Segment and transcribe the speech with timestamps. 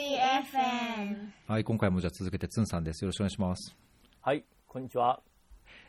[0.00, 1.16] FM
[1.48, 3.02] はい、今回もじゃあ続けてつんさんです。
[3.02, 3.74] よろしくお願いします。
[4.20, 5.20] はい、こんにちは。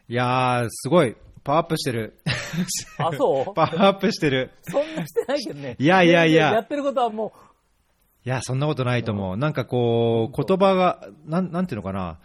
[0.07, 1.15] いやー、すごい。
[1.43, 2.17] パワーアップしてる。
[2.99, 3.51] あ、そう？
[3.55, 4.51] パワーアップしてる。
[4.61, 5.75] そんなしてないけどね。
[5.77, 7.33] いやいやいややってることはも
[8.25, 9.37] いや、そんなことないと思う。
[9.37, 12.19] なんかこう、言葉が、なん、なんていうのかな。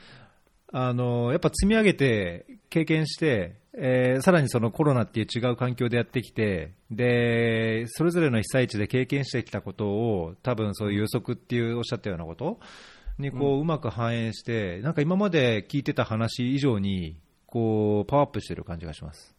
[0.72, 12.58] あの、やっぱ積み上げて、経験して、えーさらにそのコロナっていう違う環境でやってきて、で、それぞれの被災地で経験してきたことを、多分そういう予測っていうおっしゃったようなこと
[13.18, 19.31] にこう、うまく反映して、なんか今まで聞いてた話以上に、こう、パワーアップしてる感じがします。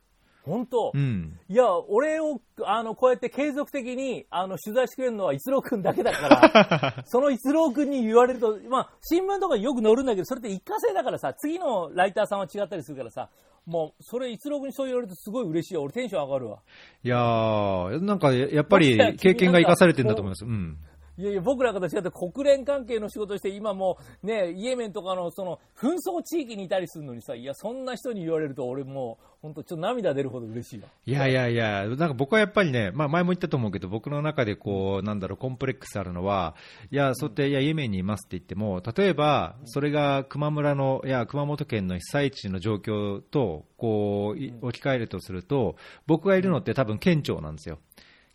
[0.46, 1.40] う、本当、うん。
[1.50, 13.30] いや、俺を、あの、こうやって継続的に、あの、取材してくれるのは、逸郎くんだけだから、 その逸郎くんに言われると、まあ、新聞とかによく載るんだけど、それって一過性だからさ、次のライターさんは違ったりするからさ、
[13.66, 15.84] もう、それ逸郎くんにそう言われるとすごい嬉しいよ。
[15.84, 16.60] 俺テンション上がるわ。
[17.04, 20.46] いやー、なんかややっぱり経験が生かされてるんだと思います。
[20.46, 20.78] うん。
[21.16, 30.88] いやいや、僕らと違って国連関係の仕事をして、今もうね、イエメンとかのその紛争地域にいたりするのにさ、いや、そんな人に言われると俺もう、本当ちょっと涙出るほど嬉しいわ。
[31.06, 36.56] いやいやいや、なんか僕はやっぱりね、まあ前も言ったと思うけど、僕の中でこう、なんだろう、コンプレックスあるのは、
[36.92, 45.76] いや、そうやって、いや、イエメンにいますって言っても、例えば、それが球磨村の、いや、熊本県の被災地の状況と、こう、い置き換えるとすると、
[46.08, 47.80] 僕がいるのって多分県庁なんですよ。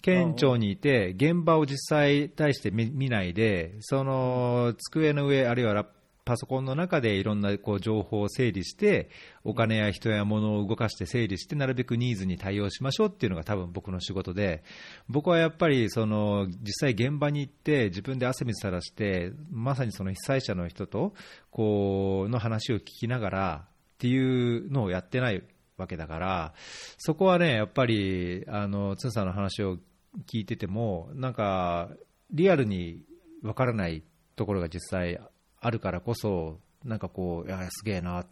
[0.02, 5.86] 県庁にいて、現場を実際対して見見ないで、その机の上、あるいはラ
[6.28, 9.08] パソコンの中でいろんなこう情報を整理して、
[9.44, 14.62] お金や人や物を動かして整理して、なるべくニーズに対応しましょうっていうのが多分僕の仕事で、
[15.08, 21.14] 僕はやっぱりその実際現場に行って、自分で汗水垂らして、まさにその被災者の人と
[21.50, 25.42] こうの話を聞きながらっていうのをやってない
[25.78, 26.52] わけだから、
[26.98, 29.78] そこはね、やっぱり、あの、つんさんの話を
[30.26, 31.88] 聞いてても、なんか、
[32.30, 33.00] リアルに
[33.42, 34.02] わからない
[34.36, 35.18] ところが実際
[35.60, 38.24] あるからこそ、なんかこう、いや、すげえな、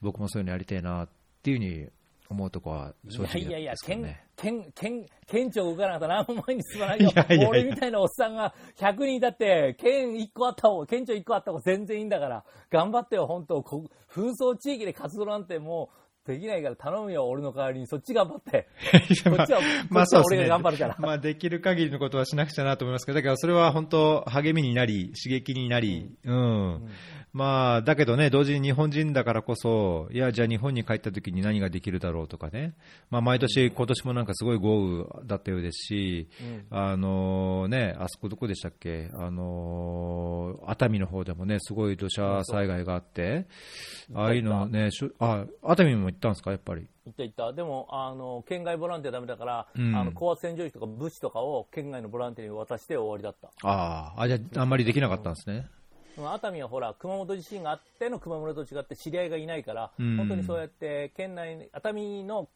[0.00, 1.08] 僕もそういうのやりたいなっ
[1.42, 1.88] ていうふうに
[2.30, 4.02] 思うとこは正直いやいやいやです、けど
[4.36, 7.10] 県ね。、県、庁動かなかったら何も前に進まないよ。
[7.10, 17.86] いやいやいや 俺みたいなおっさんが100人いたって、県1個あった方、県庁1個あった方が全然いいんだから、頑張ってよ、本当こ紛争地域で活動なんてもう、できないから頼むよ、俺の代わりに。
[17.86, 18.68] そっち頑張って。
[19.24, 20.48] こっちは、まあこっちは俺が。
[20.48, 20.96] 頑張るから。
[20.98, 26.88] まあできる限りのことはしなくちゃなと思いますけど、だからそれは本当励みになり、刺激になり、うん。
[27.32, 32.74] まあ、だけどね、同時に日本人だからこそ、いや、じゃあ日本に帰った時に何ができるだろうとかね。
[33.08, 36.28] まあ毎年、今年もなんかすごい豪雨だったようですし、
[36.70, 39.10] あのね、あそこどこでしたっけ？
[39.14, 43.46] あの熱海の方でもね、すごい土砂災害があって、
[44.12, 44.90] ああいうのね、
[45.20, 46.88] あ、熱海も行ったんですか、やっぱり？
[47.06, 47.52] 行った行った。
[47.52, 53.52] でも、あの、県外ボランティアダメだから、うんあの、高圧洗浄費とか物資とかを県外のボランティアに渡して終わりだった。
[53.62, 55.68] ああ、あ、じゃああんまりできなかったんですね。
[56.14, 62.48] その熱海はほら、熊本地震があっての熊本と違って知り合いがいないから、うん本当にそうやって県内に、熱海の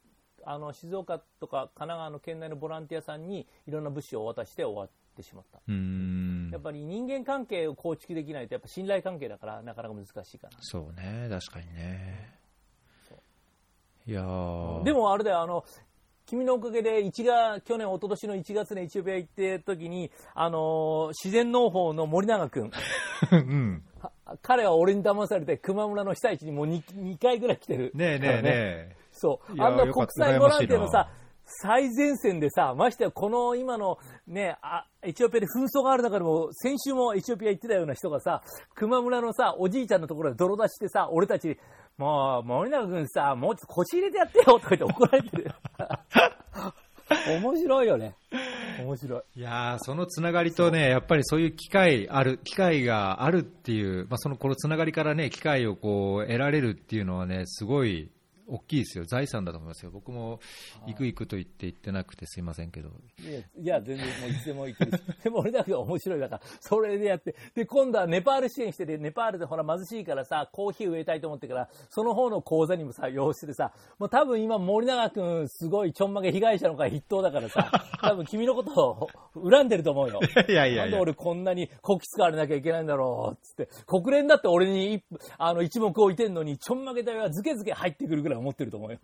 [0.47, 5.57] あの静岡とか神奈川の県内のボランティアさんにいろんな物資を渡して終わってしまった。
[5.57, 6.61] やっ。
[6.61, 10.57] ぱり人間関係を構築できないと、やっぱ信頼関係だから、なかなか難しいかな。
[10.61, 12.35] そうね、確かにね。
[14.07, 15.65] いやーで、もあれだよ、あの、
[16.25, 22.71] 君のおかげで1が、去年、一昨年の1月にエチオピア行って時に、あの自然農法の森永君、
[23.31, 23.83] うん。
[24.01, 27.91] は彼は俺に騙されて、熊村の被災地にもう 2, 2回ぐらい来てる。
[27.93, 28.95] ねえねえねえ。
[29.11, 29.61] そう。
[29.61, 31.09] あんな国際ボランティアのさ、
[31.45, 33.97] 最前線でさ、ましてやこの今の
[34.27, 38.41] ね、あエチオピアで紛争がある中でも、先週もエチオピア行ってたような人がさ、
[38.73, 41.57] 熊村のさ、おじいちゃんのところで泥出してさ、俺たち、
[41.97, 45.51] もう、森永君さ、もうちょっと腰入れてやってよとか言って怒られてるよ。
[47.39, 48.15] 面白いよね。
[48.79, 49.39] 面白い。
[49.39, 58.09] いやーそのつながりとね、やっぱりそういう機会ある、機会があるっていう、まあ、そのこのつながりからね、機会をこう得られるっていうのはね、すごい
[58.47, 60.39] 大きいですよ、財産だと思いますよ、僕も
[60.87, 62.89] 行く行くと言って行ってなくてすいませんけど、
[63.57, 65.03] いや、全然もういつでも行けるし。
[65.23, 67.35] でも俺だけが面白いだから、それでやって。
[67.53, 77.71] で、今度はネパール支援してて、ネパールでほら貧しいからさ、コーヒー植えたいと思ってから、その方の講座にもさ、用しててさ、もう多分今森永くんすごいちょんまげ被害者の会筆頭だからさ、
[78.01, 79.09] 多分君のことを
[79.49, 80.19] 恨んでると思うよ。
[80.47, 83.69] いやいやいや、なんで俺こんなに国旗使われなきゃいけないんだろうっつって。
[83.85, 85.03] 国連だって俺に一
[85.37, 88.99] あの一目置いてんのに、ちょんまげ隊はズケズケ入ってくるぐらい思ってると思うよ。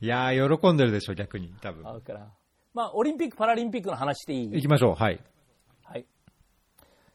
[0.00, 2.28] いやー喜んでるでしょ、逆に、多分あるから。
[2.72, 4.50] まあ、オリンピック・パラリンピックの話していい？
[4.50, 5.20] 行きましょう、はい。
[5.82, 6.06] はい。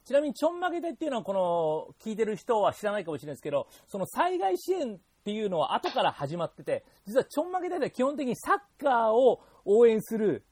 [0.04, 10.44] ちなみに、ちょんまげでっていうのは、この、聞いてる人は知らないかもしれないですけど、その災害支援っていうのは後から始まってて、実はちょんまげでは基本的にサッカーを応援する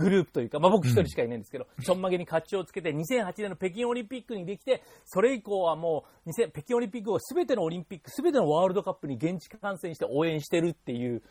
[0.00, 11.22] グループというか、まあ僕一人しかいないんですけど、ちょんまげに甲冑をつけて2008年の北京オリンピックにできて、それ以降はもう2000北京オリンピックを全てのオリンピック、全てのワールドカップに現地観戦して応援してるっていう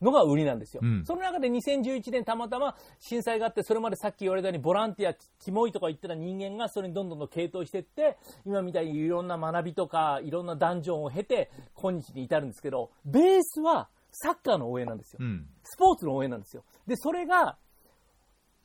[0.00, 0.80] のが売りなんですよ。
[0.82, 15.18] うんその中で2011年たまたま震災があって、それまでさっき言われたようにボランティア、キモいとか言ってた人間がそれにどんどんどん傾倒していって、今みたいにいろんな学びとか、いろんなダンジョンを経て、今日に至るんですけど、ベースはサッカーの応援なんですよ。
[15.20, 15.46] うん。
[15.64, 16.64] スポーツの応援なんですよ。
[16.86, 17.56] で、それが、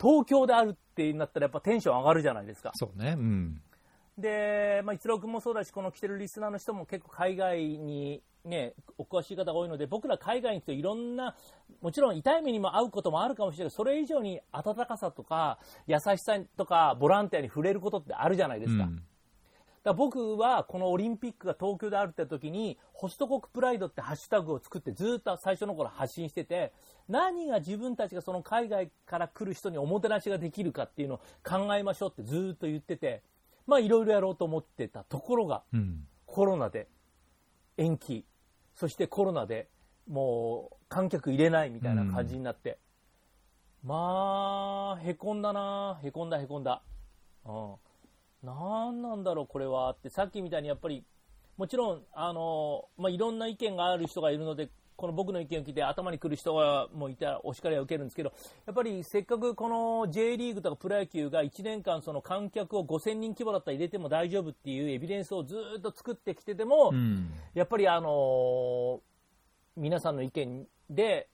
[0.03, 2.71] 東京であるってなったらやっぱテンション上がるじゃないですか。
[2.75, 3.15] そうね。
[3.17, 3.61] うん。
[4.17, 11.35] で、まあ、一郎君もそうだし、この来てるリスナーの人も結構海外にね、お詳しい方が多いので、僕ら海外に行くといろんな、
[11.81, 15.57] もちろん痛い目にも遭うこともあるかもしれないけど、それ以上に温かさとか、
[15.87, 18.83] 優しさとか、ボランティアに触れることってあるじゃないですか。
[18.83, 19.03] うん
[19.83, 26.71] だ僕はこのオリンピックが東京であるって時に、ホスト国プライドってハッシュタグを作ってずっと最初の頃発信してて、
[27.09, 33.23] 何が自分たちがその海外から来る人におもてなしができるかっていうのを考えましょうってずっと言ってて、
[33.67, 36.07] まあいろいろやろうと思ってたところが、うん。
[36.25, 36.87] コロナで
[37.77, 38.25] 延期、
[38.75, 39.67] そしてコロナで
[40.09, 42.79] もう観客入れないみたいな感じになって、
[43.83, 46.81] まあ、へこんだな、へこんだへこんだ。
[47.45, 47.75] うん。
[48.43, 51.03] なんなんだろう、これはって、さっきみたいにやっぱり、
[51.57, 58.31] もちろん、あの、まあ、いろんな意見がある人がいるので、この僕の意見を聞いて頭に来る人がもういたらお叱りは受けるんですけど、
[58.65, 67.31] やっぱりせっかくこの J リーグとかプロ野球が1年間その観客を5000人規模だったら入れても大丈夫っていうエビデンスをずっと作ってきてても、うん。
[67.55, 68.99] やっぱりあのー
[69.75, 71.27] 皆さんの意見で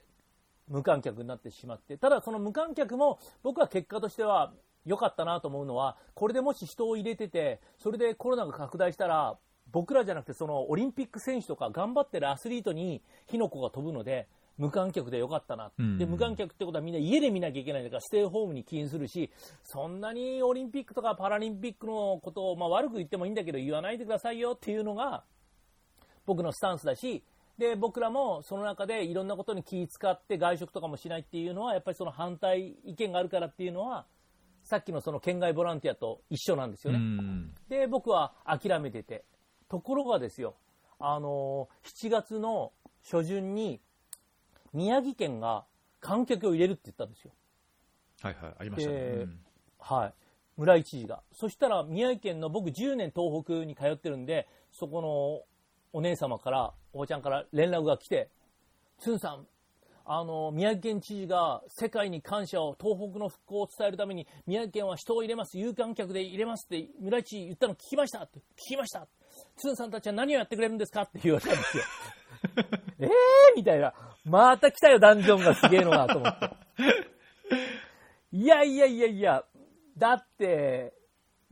[0.66, 4.54] 無観客になってしまって、ただその無観客も僕は結果としては
[4.84, 9.36] 良かったなと思うのは、これでもし人を入れてて、それでコロナが拡大したら、
[9.72, 14.26] 僕らじゃなくてそのオリンピック選手とか頑張ってるアスリートに火の粉が飛ぶので、
[14.58, 15.96] 無観客でよかったな、うん。
[15.96, 19.30] で無観客ってことはみんな家で見なきゃいけないんだからステイホームに起因するし
[19.62, 25.24] そんなにオリンピックとかパラリンピックのことを、まあ、悪く言ってもいいんだけど言わないでくださいよっていうのが
[26.26, 27.24] 僕のスタンスだし、
[27.58, 34.06] で、僕らもその中でいろんなことに気使って外食とかもしないっていうのは、やっぱりその反対意見があるからっていうのは、
[34.70, 37.00] さっきのその県外ボランティアと一緒なんですようね。
[37.00, 37.52] ん。
[37.68, 39.24] で、僕は諦めてて。
[39.68, 40.54] ところがですよ、
[41.00, 42.70] あのー7月の
[43.02, 43.80] 初旬に、
[44.72, 45.64] 宮城県が
[45.98, 47.32] 観客を入れるって言ったんですよ。
[48.22, 48.54] はいはい。
[48.60, 48.96] ありましたね。
[48.96, 49.40] でうん
[49.80, 50.14] はい。
[50.56, 51.24] 村井知事が。
[51.32, 58.30] そしたら、宮城県の僕10年東北に通ってるんで、そこのお姉様から、おばちゃんから連絡が来て、
[59.00, 59.48] つんさん、
[60.12, 69.06] あの、宮城県知事が世界に感謝を、東北の復興を伝えるために、宮城県は人を入れます、有観客で入れますって、村井知事言ったの聞きましたって、聞きました。
[69.56, 71.02] つんさんたちは何をやってくれるんですか？
[71.02, 71.84] って言われたんですよ。
[72.98, 73.08] えー
[73.54, 73.94] みたいな。
[74.24, 76.50] また来たよ、ダンジョンがすげえのが、と思って。
[78.32, 79.44] いやいやいやいや、
[79.96, 80.92] だって、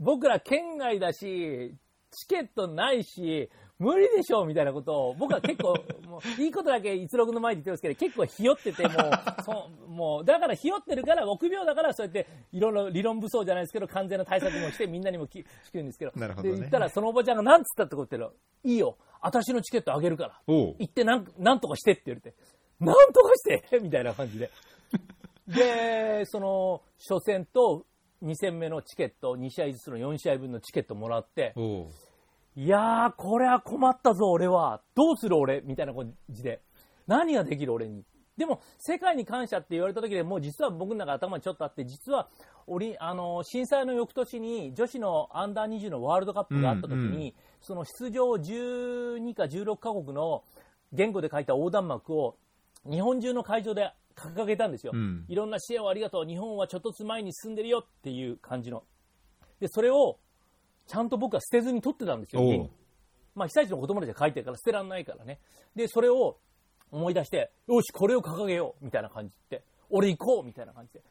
[0.00, 1.76] 僕ら県外だし、
[2.10, 5.74] チケットないし、無理でしょみたいなことを、僕は結構、
[6.08, 8.92] もう、いいことだけ一六の前で言ってますけど、結構ひよってて、もう、
[9.44, 18.34] そう、もう、だからひよってるから、臆病だから、そうやって、いろいろ理論武装じゃないですけど、完全な対策もして、みんなにもき聞くんですけど、なるほどねで、言ったら、そのおばちゃんが何つったってこと言ったら、
[18.64, 20.40] いいよ、私のチケットあげるから。
[20.48, 22.36] 行ってなん、なんとかしてって言われて、
[22.80, 24.50] なんとかしてみたいな感じで。
[25.46, 27.86] で、その、初戦と
[28.22, 31.54] 2戦目のチケット、2試合ずつの4試合分のチケットもらって、
[32.56, 34.80] いやー、これは困ったぞ、俺は。
[34.94, 35.62] どうする俺？
[35.64, 36.60] みたいな感じで。
[37.06, 38.04] 何ができる俺に？
[38.36, 42.28] でも、世界に感謝って言われた時でもう実は僕の中頭にちょっとあって、実は、
[42.66, 50.44] オリあの、震災の翌年に女子のアンダー20のワールドカップがあった時に、うんうんその出場12か16カ国の
[50.92, 52.36] 言語で書いた横断幕を
[52.88, 54.92] 日本中の会場で掲げたんですよ。
[54.94, 56.24] うんいろんな支援をありがとう。
[56.24, 58.84] 日本はちょっとずつ前に進んでるよっていう感じの。
[59.58, 60.18] で、それを
[60.88, 62.70] ちゃんと僕は捨てずに取ってたんですよ。
[63.34, 65.38] まあ、被災地の子供たちが書いてるから捨てらんないからね。
[65.76, 66.38] で、それを
[66.90, 71.02] 思い出して、よし、これを掲げようみたいな感じで、俺行こうみたいな感じで。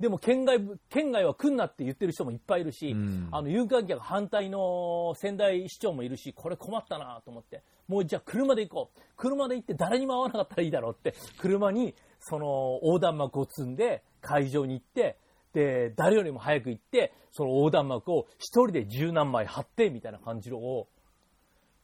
[0.00, 9.00] でも県外部、県外は来んなって言ってる人もいっぱいいるし、うんあの、有観客反対の仙台市長もいるし、これ困ったなと思って、もうじゃあ車で行こう。
[9.16, 15.16] 車で行って誰にも会わなかったらいいだろうって、車にその横断幕を積んで会場に行って、
[15.54, 20.88] で、誰よりも早く行って、その横断幕を一人で十何枚貼って、みたいな感じのを、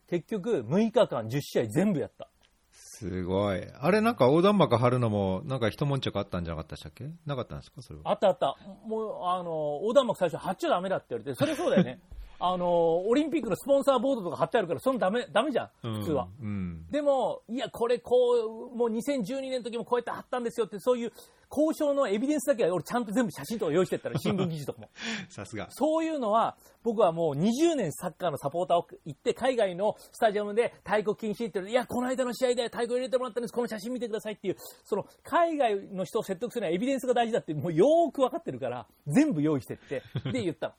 [0.09, 2.29] 結局6日間10試合全部やった。
[2.73, 3.62] すごい。
[3.81, 7.09] あれなんか横断幕張るのも、なんか一悶着あったんじゃなかったでしたっけ？
[7.27, 7.81] なかったんですか？
[7.83, 8.11] それは。
[8.11, 8.57] あったあった。
[8.87, 12.00] もう、あの、横断幕最初貼っちゃダメだって言われて、それそうだよね。
[12.42, 16.26] あの、オリンピックのスポンサーボードとか貼ってあるから、そのダメ、ダメじゃん、普通は。
[16.40, 16.87] うん。
[16.90, 21.12] でも、いや、これこう、もう2012年の時もこうやって貼ったんですよって、そういう
[21.50, 24.88] 交渉のエビデンスだけは俺ちゃんと全部写真とか用意してったら、 新聞記事とかも。
[25.28, 25.68] さすが。
[25.70, 40.75] そういうのは、僕はもう20年サッカーのサポーターを行って、海外のスタジアムで太鼓禁止って言いや、この間の試合で太鼓入れてもらったんです、この写真見てくださいっていう、その海外の人を説得するのはエビデンスが大事だって、もうよーく分かってるから、全部用意してって、で言ったの。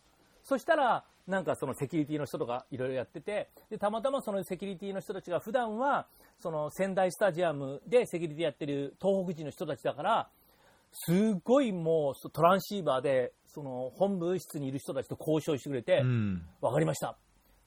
[0.51, 6.07] そしたら、なんかそのセキュリティの人とかいろいろやってて、で、たまたまそのセキュリティの人たちが普段は、
[6.41, 10.29] その仙台スタジアムでセキュリティやってる東北人の人たちだから、
[10.91, 16.41] すっごいもうトランシーバーで、その本部室にいる人たちと交渉してくれて、うん。
[16.59, 17.15] わかりました。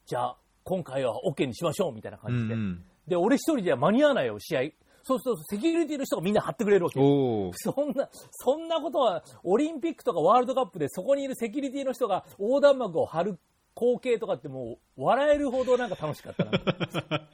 [0.05, 2.53] じゃあ、今回は OK にしましょう、みたいなう感じで。
[2.53, 2.83] ん。
[3.07, 4.61] で、俺一人では間に合わないよ、試合。
[5.07, 6.99] そうすると、セキュリティの人がみんな張ってくれるわけ。
[6.99, 13.39] そんな、そんなことは、オリンピックとかワールドカップでそこにいるセキュリティの人が横断幕を張る
[13.75, 16.51] 光景とかってもう、笑えるほどなんか楽しかったな。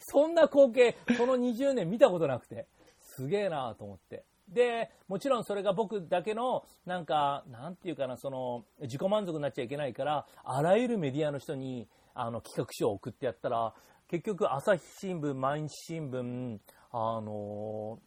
[0.00, 2.66] そんな光景、この20年見たことなくて、
[3.00, 4.24] すげえなと思って。
[4.48, 13.74] で、もちろんそれが僕だけの、なんか、なんていうかな、その、自己満足になっちゃいけないから、あらゆるメディアの人に、あの、企画書を送ってやったら、
[14.08, 16.58] 結局、朝日新聞、毎日新聞、
[16.96, 17.98] あの、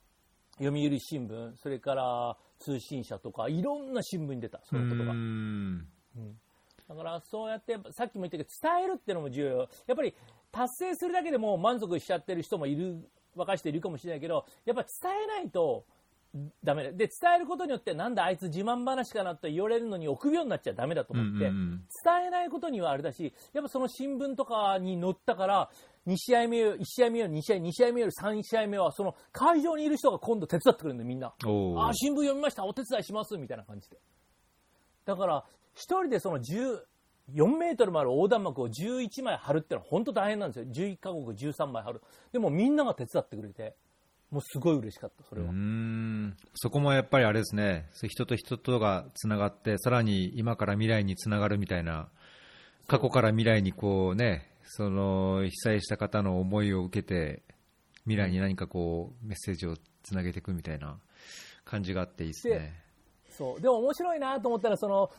[0.60, 5.12] 読売新聞、それから通信社とか、いろんな新聞に出た、そういうことが。
[5.13, 5.86] ん。
[6.88, 9.58] だからそうやって、さっきも言ったけど、伝えるっていうのも重要。
[9.58, 10.15] やっぱり
[10.53, 15.86] 達成するだけでも満足しちゃってる人もいる、若い人いるかもしれないけど、やっぱ伝えないと
[16.63, 16.91] ダメだ。
[16.91, 25.70] で、伝えることによって、なんだあいつ自慢話かなと言われるのに臆病になっちゃダメだと思って、うんうんうん伝えないことにはあれだし、やっぱその新聞とかに載ったから、
[26.08, 31.34] 2試合目よ、1試合目より2試合、2試合目より3試合目は、その会場にいる人が今度手伝ってくれるんだよ、みんな。
[31.89, 31.94] あ、。
[31.94, 33.98] 新聞読みました、お手伝いします、みたいな感じで。
[35.06, 36.82] だから、一人でその10、
[37.34, 40.65] 4メートルもある横断幕を11枚貼るってのは本当大変なんですよ。
[40.65, 42.01] 11カ国13枚貼る。
[42.32, 43.75] でもみんなが手伝ってくれて、
[44.29, 45.48] もうすごい嬉しかった、それは。
[46.55, 52.10] そこもやっぱりあれですね、人と人とがつながって、さらに今から未来につながるみたいな、
[52.88, 57.43] 過去から未来にこうね、その被災した方の思いを受けて、
[58.03, 60.98] 未来に何かこうメッセージをつなげていくみたいな
[61.63, 62.87] 感じがあっていいですね。
[63.38, 63.62] そう。
[63.62, 65.12] でも面白いなと思ったら、その、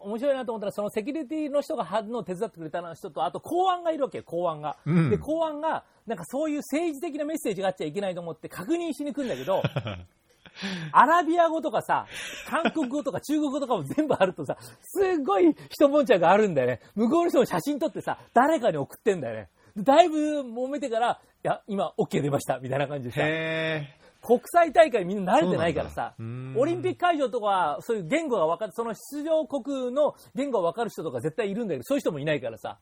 [0.00, 4.78] 面白いなと思ったら、そのセキュリティの人がのを手伝ってくれた人と、あと公安がいるわけよ、公安が。
[4.86, 9.62] うんで、公安が、なんかそういう政治的なメッセージがあっちゃいけないと思って確認しに行くんだけど、
[10.92, 12.06] アラビア語とかさ、
[12.48, 16.80] 韓国語とか中国語とかも全部あるとさ、すっごい一悶着があるんだよね。
[16.94, 19.48] 向こうの人も写真撮ってさ、誰かに送ってんだよね。
[19.76, 24.01] でだいぶ揉めてから、いや、今 OK 出ました、みたいな感じでさ。
[24.22, 26.14] へ国際大会みんな慣れてないからさ
[26.56, 32.78] オリンピック会場とかは、そういう言語が分かる、その出場国の言語が分かる人とか絶対いるんだけど、そういう人もいないからさ、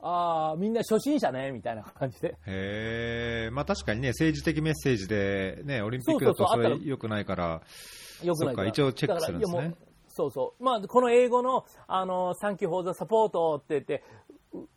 [0.00, 2.36] ああ、みんな初心者ね、みたいな感じで。
[2.46, 7.62] え、へえ、まあ確かにね、政治的メッセージで、ね、オリンピックだとそれ良くないから、
[8.22, 9.74] よくないから一応チェックするんですね
[10.08, 10.64] そうそう。
[10.64, 14.02] まあ、この英語の、あの、Thank you for the support って言って、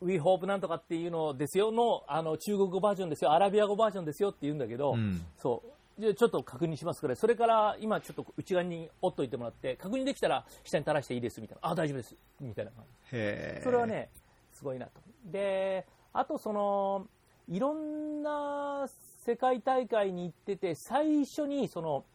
[0.01, 5.80] We hope なんとかっていうのですよの、あの、中国語バージョンですよ、アラビア語バージョンですよって言うんだけど、うんそう。
[5.97, 11.69] でちょっと確認しますから、それから今ちょっと内側に折っといてもらって、確認できたら下に垂らしていいですみたいな。
[11.69, 12.15] あ、大丈夫です。
[12.39, 13.17] みたいな感じ。
[13.63, 14.09] それはね、
[14.51, 15.01] すごいなと。
[15.25, 17.07] で、あとその、
[17.47, 18.87] いろんな
[19.25, 22.05] 世界大会に行ってて、最初にその、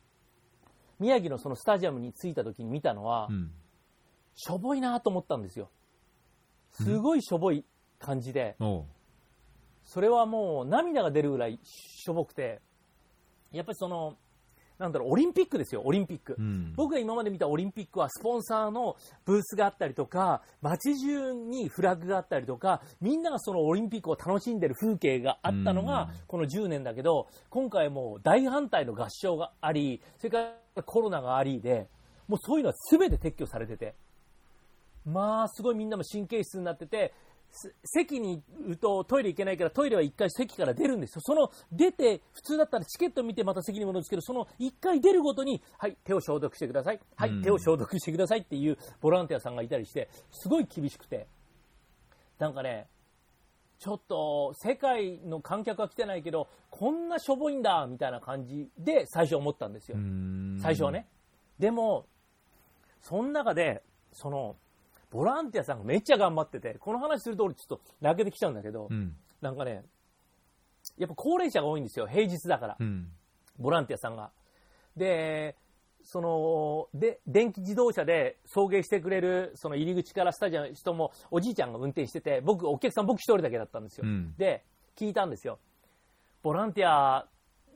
[0.98, 3.52] 宮城のそのスタジアムに着いた時に見たのは、うん。
[4.34, 5.70] しょぼいなと思ったんですよ。
[6.72, 7.64] すごいしょぼい
[7.98, 8.84] 感じで、おう
[9.84, 12.60] それはもう涙が出るぐらいしょぼくて、
[13.56, 14.16] やっぱりその、
[14.78, 16.36] なんだろう、オリンピックですよ、オリンピック。
[16.38, 16.74] うん。
[16.76, 31.88] 僕が今まで見たオリンピックはスポンサーのブースがあったりとか、街中にフラッグがあったりとか、みんながそのオリンピックを楽しんでる風景があったのがうんこの10年だけど、今回もう大反対の合唱があり、それからコロナがありで、
[32.28, 33.94] もうそういうのは全て撤去されてて、
[35.06, 37.25] まあすごいみんなも神経質になってて、す
[37.84, 41.20] 席にいるとトイレ行けないからトイレは一回席から出るんですよ。
[41.22, 47.00] その出て、普通だったらチケット見てまた席に戻るんですけど、その一回出るごとに、はい、手を消毒してください。
[47.16, 51.26] はい、うん手を消毒してくださいっていうボランティアさんがいたりして、すごい厳しくて。
[52.38, 52.88] なんかね、
[53.78, 59.96] ちょっと世界の観客は来てないけど、こんなしょぼいんだ、みたいな感じで最初思ったんですよ。
[59.96, 61.08] うん最初はね。。
[61.58, 62.06] でも、
[63.02, 63.82] その中で、
[64.12, 64.56] その、
[65.16, 69.16] ボランティアさんがめっちゃ頑張ってて、この話すると俺ちょっと泣けてきちゃうんだけど、うん。
[69.40, 69.84] なんかね、
[70.98, 73.10] やっぱ高齢者が多いんですよ、平日だからう、ん。
[73.58, 74.30] ボランティアさんが。
[74.96, 75.56] で、
[76.02, 84.62] そので電気自動車で送迎してくれるその入り口からスタジアムの人もおじいちゃんが運転してて僕お客さん僕一人だけだったんですよ、うんで
[84.94, 85.58] 聞いたんですよ
[86.44, 87.26] ボランティア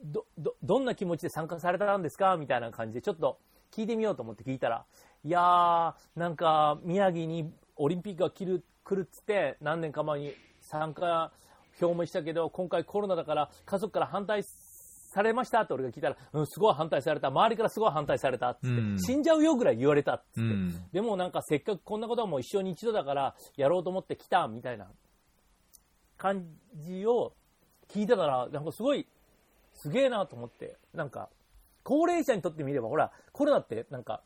[0.01, 2.37] どどどんな気持ちで参加されたんですか？
[2.37, 3.37] みたいな感じでちょっと
[3.69, 4.85] 聞いてみようと思って聞いたら
[5.23, 11.31] いやーなんか宮城にオリンピックが来る来るっつって何年か前に参加
[11.81, 14.43] 表明したけど今回コロナだから家族から反対
[15.13, 17.27] されましたって俺が聞いたら、うん、すごい反対された。
[17.27, 18.97] 周りからすごい反対されたっつって、うん。
[18.97, 20.85] 死んじゃうよぐらい言われたっつって、うん。
[20.93, 24.87] でもなんかせっかくこんなことはもう一生に一度だからやろうと思って来たみたいな
[26.17, 27.33] 感じを
[27.89, 29.05] 聞いてたらなんかすごい
[29.73, 31.29] すげえなと思ってなんか
[31.83, 34.21] 高齢者にとってみればほらコロナってなんか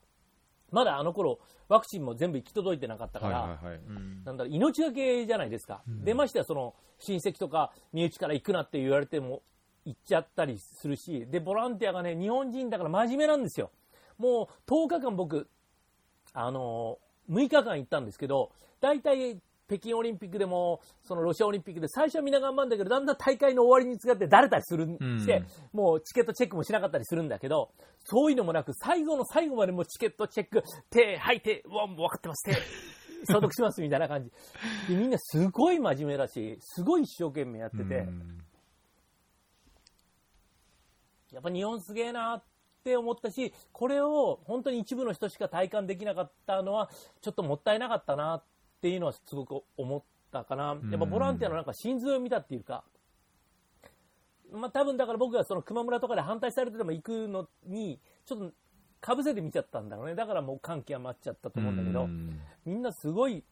[0.71, 3.79] まだあの頃ワクチンも全部行き届いてなかったから、はいはいはい。
[3.87, 4.23] うん。
[4.23, 9.41] なんだろう命がけじゃないですか、でましてやその親戚とか身内から行くなって言われても
[9.85, 13.71] 行っちゃったりするしでボランティアがね日本人だから真面目なんですよ。
[14.17, 15.47] もう10日間僕
[16.33, 25.43] あの6日間行ったんですけど大体北京オリンピックでもそのロシアオリンピックで最初はみんな頑張るんだけどだんだん大会の終わりに使ってだれたりするんして、
[25.73, 27.71] もうチケットチェックもしなかったりするんだけど
[28.03, 32.49] そういうのもなく最後の最後までもうチケットチェック手吐いてうわもう分かってます。
[32.49, 32.57] 手
[33.27, 34.29] 消毒しますみたいな感じ
[34.87, 38.41] でみんなすごい真面目だしすごい一生懸命やってて、うん。
[41.31, 42.43] やっぱ日本すげえなっ
[42.83, 46.89] て思ったし、これを本当に一部の人しか体感できなかったのは、
[47.21, 50.77] ちょっともったいなかったなっていうのはすごく思ったかな。
[50.91, 52.83] やっぱボランティアのなんか心臓を見たっていうか、
[54.51, 58.51] まあ多分だから僕がその熊村とかで反対されてても行くのに、ちょっと
[59.01, 60.15] かぶせて見ちゃったんだろうね。
[60.15, 63.43] だからもう歓喜は待っちゃったと思うんだけど、うんみんなすごい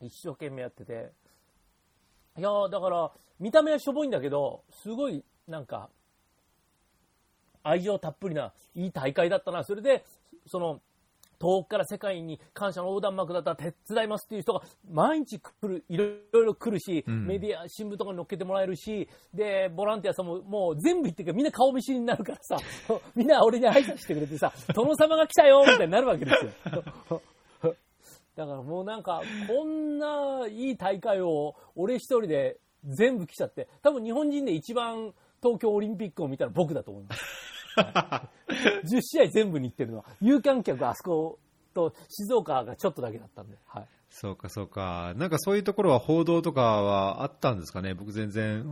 [0.00, 1.12] 一生懸命やってて、
[2.38, 5.90] いやーだから見た目はしょぼいんだけど、すごいなんか
[7.62, 9.64] 愛情たっぷりないい大会だったな。
[9.64, 10.04] それで、
[10.46, 10.80] その、
[11.38, 22.56] 遠くから世界に感謝の横断幕だったら手伝いますっていう人が毎日来る、いろいろ来るし、うんメディア、新聞とかに載っけてもらえるし、で、ボランティアさんももう全部言ってるみんな顔見知りになるからさ、
[23.14, 26.50] みんな俺に挨拶してくれてさ、殿様が来たよみたいになるわけですよ。
[28.36, 37.45] だからもうなんか、こんないい大会を俺一人で全部来ちゃって、多分日本人で一番東京オリンピックを見たら僕だと思います。
[37.76, 41.38] 10試合全部に行ってるのは、有観客あそこ
[41.74, 43.86] と静岡がちょっとだけだったんで、はい。
[44.08, 45.12] そうか、そうか。
[45.16, 47.92] なんかそういうところは報道とかはあったんですかね？
[47.92, 48.64] 僕全然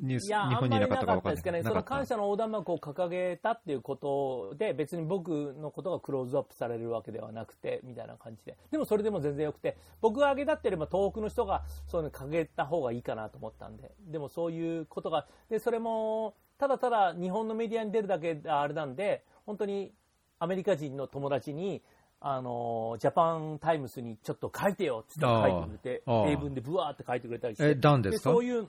[0.00, 1.62] ニュース、日本にいなかったかかったですかね。
[1.62, 1.72] 分かんない。
[1.72, 8.56] そのなかった感謝の横断幕を掲げたっていうことで、別に僕のことがクローズアップされるわけではなくて、みたいな感じで。
[8.70, 13.90] でもそれでも全然よくて、僕が挙げたってよりも遠くの人がそういうの掲げた方がいいかなと思ったんで。
[14.06, 19.92] でもそういうことが、で、それも、ただただ日本のメディアに出るだけあれなんで、本当に
[20.38, 21.82] アメリカ人の友達に、
[22.20, 27.70] あの、ジャパンタイムスにちょっと書いてよって書いてくれて、英文でブワーって書いてくれたりして。
[27.70, 28.68] え、ダンですかそういう、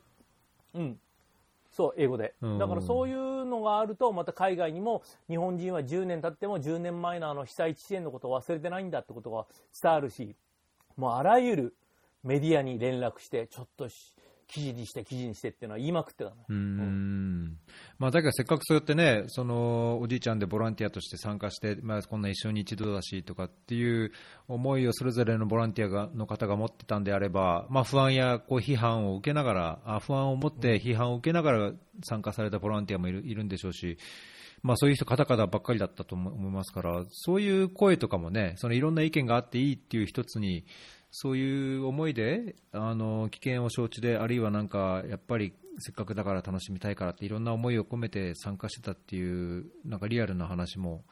[0.73, 0.99] うん、
[1.71, 2.35] そう、英語で。
[2.41, 2.57] うん。
[2.57, 9.45] だからそういうのがあると、また海外にも、日本人は10年経っても10年前のあの被災地支援のことを忘れてないんだってことが
[9.81, 10.35] 伝わるし、
[10.95, 11.75] もうあらゆる
[12.23, 14.13] メディアに連絡して、ちょっとし
[14.47, 16.37] 記事にして、記事にしてっていうのは言いまくってたね。
[16.47, 17.57] うーん。
[17.99, 24.11] まあ、だけどせっかくそうやってね、そのおじいちゃんでボランティアとして参加して、まあ、こんな一生に一度だしとかっていう
[24.47, 31.71] 思いをそれぞれのボランティアがの方が持ってたんであれば、まあ、不安やこう批判を受けながら、あ不安を持って批判を受けながら
[32.03, 33.97] 参加されたボランティアもいるいるんでしょうし、
[34.63, 40.65] まあ、そういう人、方々ばっかりだったと思思いますから、そういう声とかもね、そのいろんな意見があっていいっていう一つに、
[41.11, 51.03] そういう思いで、あの危険を承知で、あるいはなんか、やっぱりせっかくだから楽しみたいからって、いろんな思いを込めて参加してたっていう、なんかリアルな話も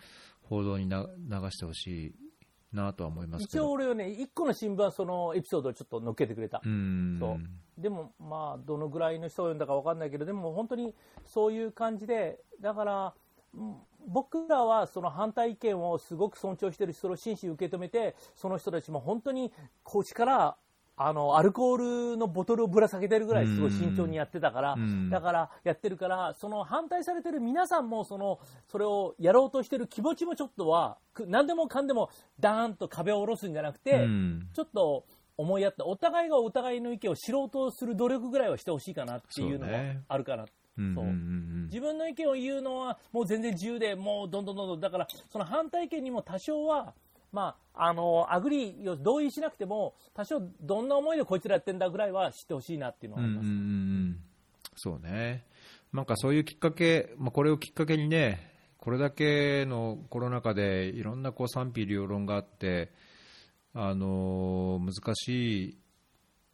[0.43, 2.15] 報道にな流してほしい
[2.75, 3.63] なとは思いますけど。
[3.63, 6.61] 一応俺はね、一個の新聞はそのエピソードをちょっと載っけてくれた。
[6.63, 10.93] うんそうでも、まあ、どのぐらいの人を読んだか分かんないけど、でも本当に
[11.25, 13.13] そういう感じで、だから、
[13.53, 13.75] うん
[14.07, 19.51] 僕らはその反対意見をすごく尊重しているし、それを真摯に受け止めて、その人たちも本当に
[19.83, 20.55] 腰から
[20.97, 25.09] あのアルコールのボトルをぶら下げてるぐらいすごい慎重にやってたから、うん。
[25.09, 34.47] だからやってるから、その反対されてる皆さんもそのそれをやろうとしてる気持ちもちょっとは、く何でもかんでもダーンと壁を下ろすんじゃなくて、うん。
[34.53, 35.05] ちょっと
[35.37, 40.03] 思いやった、お互いがお互いの意見を知ろうとする努力ぐらいはしてほしいかなっていうのはそうね。
[40.07, 40.45] あるかな。
[40.77, 41.05] そう。
[41.65, 46.93] 自分の意見を言うのはもう全然自由で、もうどんどんどんどん、だからその反対意見にも多少は、
[47.31, 53.45] まあ、あの、 agree を同意しなくても、多少どんな思いでこいつらやってんだぐらいは知ってほしいなっていうのはあります。
[53.45, 53.71] うんうんうんう
[54.11, 54.19] ん
[54.77, 55.45] そうね、
[55.93, 62.91] なんかそういうきっかけ、まあ、これをきっかけにね、これだけのコロナ禍でいろんなこう賛否両論があって、
[63.73, 65.77] あの難しい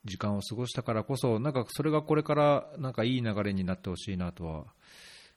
[0.06, 4.66] 時間を過ごしたからこそ、なんかそれがこれからなんかいい流れになってほしいなとは、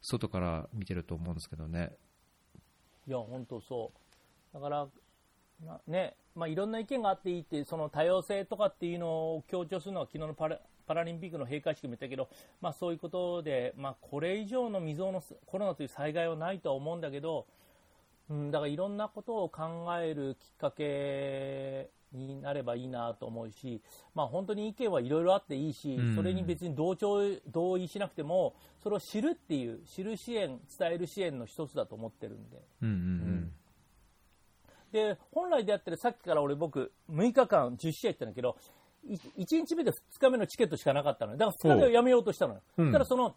[0.00, 1.92] 外から見てると思うんですけどね。
[3.06, 3.92] いや、本当そ
[4.52, 4.54] う。
[4.54, 4.88] だから、
[5.86, 12.28] ね、まあ、いろんな意見があっていいって、その多様性とかっていうのを強調するのは昨日のパラパラリンピックの閉会式も言ったけど、
[12.60, 17.46] まあ、そういうことで、まあ、これ以上の未曾有のコロナという災害はないとは思うんだけど、
[18.28, 23.82] うん、だからいろんなことを考えるきっかけになればいいなと思うし、
[24.14, 26.14] まあ、本当に意見はいろいろあっていいし、うん。
[26.14, 32.62] それに別に同調同意しなくても、それを知るっていう、知る支援、伝える支援の一つだと思ってるんで。
[32.82, 33.52] うんうん
[34.92, 38.56] で本来であったらさっきから俺僕6日間10試合行ったんだけど
[39.04, 41.38] 1日目と2日目のチケットしかなかったのよ。
[41.38, 42.92] だから2日目をやめようとしたのよ、うん。
[42.92, 43.34] ただその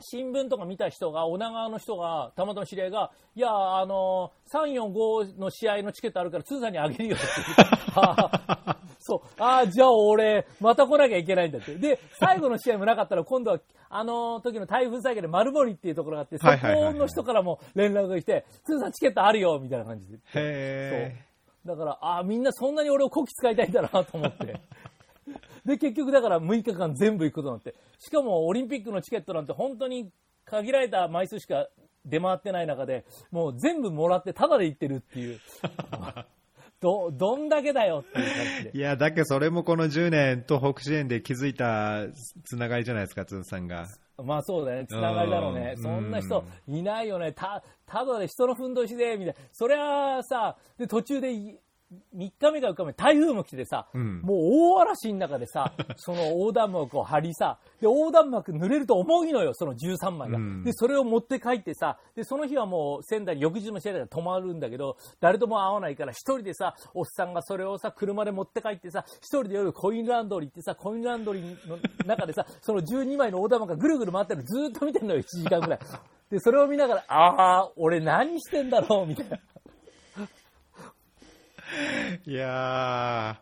[0.00, 7.26] 新聞とか見た人が女川の人がたまたま知り合いがいやあの345の試合のチケットあるから通さんにあげるよって。
[7.34, 9.20] 言ってあーそう。
[9.38, 11.74] あーじゃあ俺また来なきゃいけないんだって。
[11.76, 16.52] で最後の試合もなかったら今度はあの時の台風災害で丸森っていうところがあってそこ
[16.92, 21.26] の人からも連絡が来て通さんチケットあるよみたいな感じでへ
[21.66, 24.60] だから、ああ、みんなそんなに俺をこき使いたいんだなと思って。
[25.66, 27.74] で、結局だから6日間全部行くことになって。
[27.98, 30.10] しかもオリンピックのチケットなんて本当に
[30.44, 31.66] 限られた枚数しか
[32.04, 35.40] 出回ってない中で、もう全部もらってタダで行ってるっていう。
[36.80, 38.78] ど、どんだけだよっていう感じで。
[38.78, 42.06] いや、だけどそれもこの10年東北支援で築いた
[42.44, 43.86] つながりじゃないですか、つんさんが。
[44.22, 45.74] まあそうだね、つながりだろうね。
[45.76, 47.32] うんそんな人いないよね。
[47.32, 49.34] た、ただで人のふんどしで、みたいな。
[49.52, 51.58] そりゃあさ、で途中でい
[52.16, 54.38] 3日目か4日目、台風も来ててさ、うんもう
[54.74, 60.38] 大嵐の中でさ、 その横断幕を張りさ、で、横断幕濡れると重いのよ、その13枚が。
[60.38, 75.78] うんで、それを持って帰ってさ、で、その日はもう仙台に翌日の試合だから泊まるんだけど、誰とも会わないから、一人でさ、おっさんがそれをさ、車で持って帰ってさ、一人で夜コインランドリー行ってさ、コインランドリーの中でさ、その12枚の横断幕がぐるぐる回ってるのずーっと見てんのよ、1時間ぐらい。
[76.30, 79.38] で、それを見ながら、ああ、俺何してんだろう、みたいな。
[82.26, 83.40] いや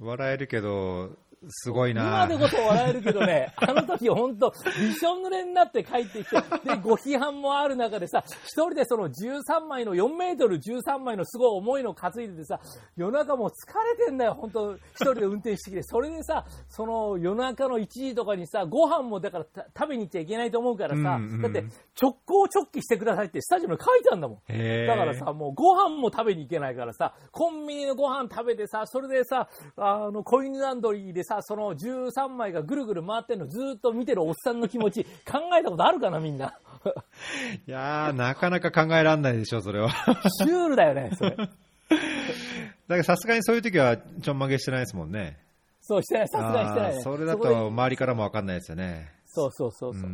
[0.00, 1.16] ー、笑えるけど、
[1.48, 12.60] すごいな今でこそ笑えるけどね、 あの時本当、びしょ濡れになって帰ってきて、で、ご批判もある中でさ、一人でその13枚の、4メートル13枚のすごい重いの担いでてさ、
[12.96, 13.52] 夜中もう疲
[13.98, 15.82] れてんだよ、本当一人で運転してきて。
[15.82, 21.64] それでさ、その夜中の1時とかにさ、ご飯もだからた食べに行っちゃいけないと思うからさ、うんうんだって
[22.00, 24.86] 直行直帰してくださいってスタジオに書いてあるんだもん。
[24.86, 36.58] だからさ、もうご飯も食べに行けないからさ、コンビニのご飯食べてさ、それでさ、あの、コインランドリーでさ、その13枚がぐるぐる回ってんのずーっと見てるおっさんの気持ち、 考えたことあるかな、みんな。
[37.66, 39.90] いやー、なかなか考えられないでしょ、それは。
[39.90, 41.36] シュールだよね、それ。
[42.88, 45.38] だけどさすがにそういう時はちょんまげしてないですもんね。
[45.80, 47.02] そう、してない、さすがにしてないね。
[47.02, 49.12] それだことで周りからもわかんないですよね。
[49.26, 50.12] そうそうそうそうう。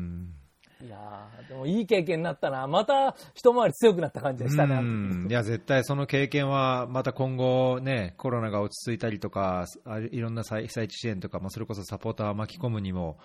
[0.84, 2.66] んいやーでもいい経験になったな。
[2.66, 4.80] また一回り強くなった感じがしたな。
[4.80, 13.18] うんいや、絶対その経験は、また今後ね、コロナが落ち着いたりとか、あいろんな被災地支援とか、まあ、それこそサポーターを巻き込むにも、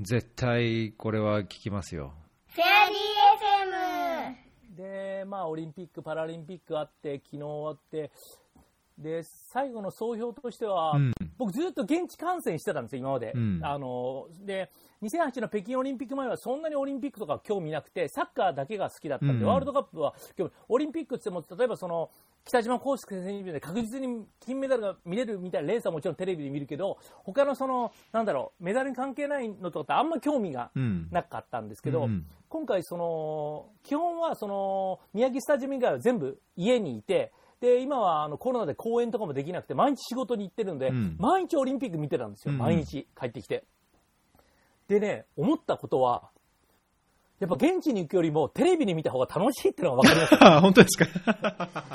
[0.00, 2.12] 絶対これは効きますよ。
[2.48, 2.98] フェアリー
[4.74, 8.12] FM で、まあ、オリンピック、パラリンピックあって、昨日終わって、
[8.98, 13.32] で、最後の総評としては、うん僕ずっと現地観戦してたんですよ、今まで。
[13.32, 14.70] うんあの、で、
[15.02, 20.14] 2008の北京オリンピック前はそんなにオリンピックとか興味なくて、サッカーだけが好きだったんで、うんワールドカップは
[20.68, 22.10] オリンピックって言っても、例えばその、
[22.44, 31.08] 北島康介選手で確実に金メダルが見れるみたいなレースはもちろんテレビで見るけど、他のその、なんだろう、メダルに関係ないのとかってあんま興味がうん。
[31.12, 43.64] なかったんですけど、うん今回その、基本はその、宮城スタジアム以外は全部家にいて、で、今はあのコロナで公演とかもできなくて、毎日仕事に行ってるんで、うん毎日オリンピック見てたんですよ、うん毎日帰ってきて。
[44.88, 46.30] でね、思ったことは、
[47.40, 50.60] やっぱ現地に行くよりもテレビに見た方が楽しいってのが分かりました。
[50.60, 51.06] 本当ですか？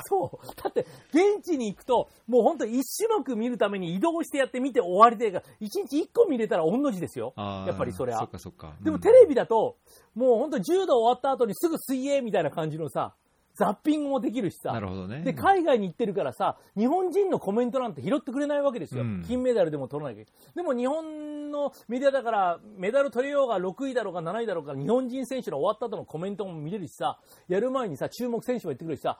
[0.04, 0.46] そう。
[0.62, 7.34] だって、現地に行くと、もう本当一種目見るために移動してやって見て終わりで、一日一個見れたら御の字ですよ。
[7.36, 8.30] やっぱりそれはそっ。
[8.30, 8.72] かそっか。
[8.82, 9.76] でもうんテレビだと、
[10.14, 13.14] もう本当柔道終わった後にすぐ水泳みたいな感じのさ、
[13.54, 14.72] ザッピングもできるしさ。
[14.72, 15.22] なるほどね。
[15.22, 19.02] で、海外に行ってるからさ、日本人のコメントなんて拾ってくれないわけですよ。
[19.02, 20.24] うん金メダルでも取らなきゃ。
[20.54, 29.18] でも日本のメディアだから、メダル取れようが6位だろうが7位だろうが、日本人選手の終わった後のコメントも見れるしさ、やる前にさ、注目選手も言ってくるしさ、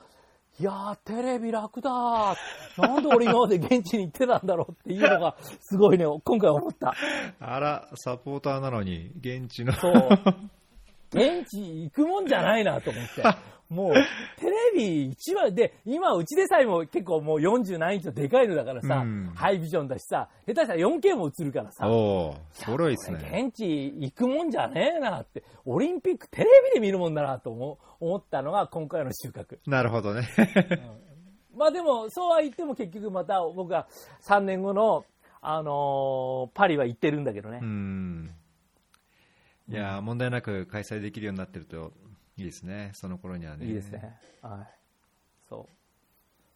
[0.60, 2.36] いやー、テレビ楽だー。
[2.80, 6.94] なんで俺今まで現地に行ってたんだろうっていうのが、すごいね、今回思った。
[7.40, 9.72] あら、サポーターなのに、現地の。
[9.72, 10.08] そう。
[11.14, 13.22] 現地行くもんじゃないなと思って。
[13.70, 13.94] もう、
[14.38, 23.46] テレビ1話で、今うちでさえも結構もう40何インチのでかいのだからさ、うんハイビジョンだしさ、下手したら 4K も映るからさ、おお、それはいいですね。
[23.46, 29.58] 現地行くもんじゃねえなって、オリンピックテレビで見るもんだなと思思ったのが今回の収穫。
[29.66, 30.28] なるほどね。
[31.56, 33.86] まあでも、そうは言っても結局また僕は
[34.28, 35.04] 3年後の、
[35.40, 37.60] あのーパリは行ってるんだけどね。
[37.62, 38.30] うん。
[39.68, 41.92] いやー、問題なく開催できるようになってると
[42.36, 42.90] いいですね。
[42.94, 43.66] その頃にはね。
[43.66, 44.14] いいですね。
[44.42, 44.78] はい。
[45.48, 45.74] そう。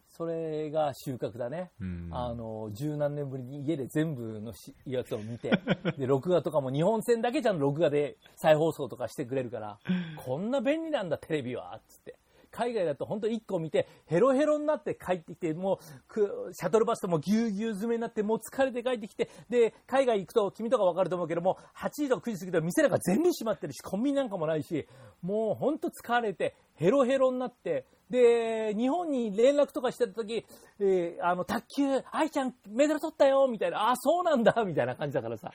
[0.09, 1.71] それが収穫だね。
[1.79, 5.51] うんあの、十何年ぶりに家で全部のしやつを見て、
[5.97, 9.79] で、録画とかも日本戦だけちゃんと録画で再放送とかしてくれるから、
[10.17, 12.19] こんな便利なんだ、テレビは、つって。
[12.51, 24.87] 海外だと本当1個見て、ヘロヘロになって帰ってきて、もう、シャトルバスともぎゅうぎゅう詰めになって、もう疲れて帰ってきて、で、海外行くと、君とかわかると思うけども、8時とか9時過ぎたら店なんか全部閉まってるし、コンビニなんかもないし、
[25.21, 30.45] もう本当疲れて、ヘロヘロになって、で、日本に連絡とかしてた時、
[30.79, 35.51] えーあの、卓球、愛ちゃんメダル取ったよ、みたいな、あ、そうなんだ、みたいな感じだからさ。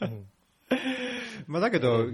[0.00, 0.26] う ん
[1.46, 2.06] まあだけど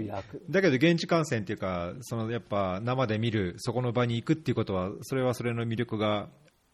[0.49, 6.29] だけど現地観戦っていうか、そのやっぱ生で見る、そこの場に行くっていうことは、それはそれの魅力が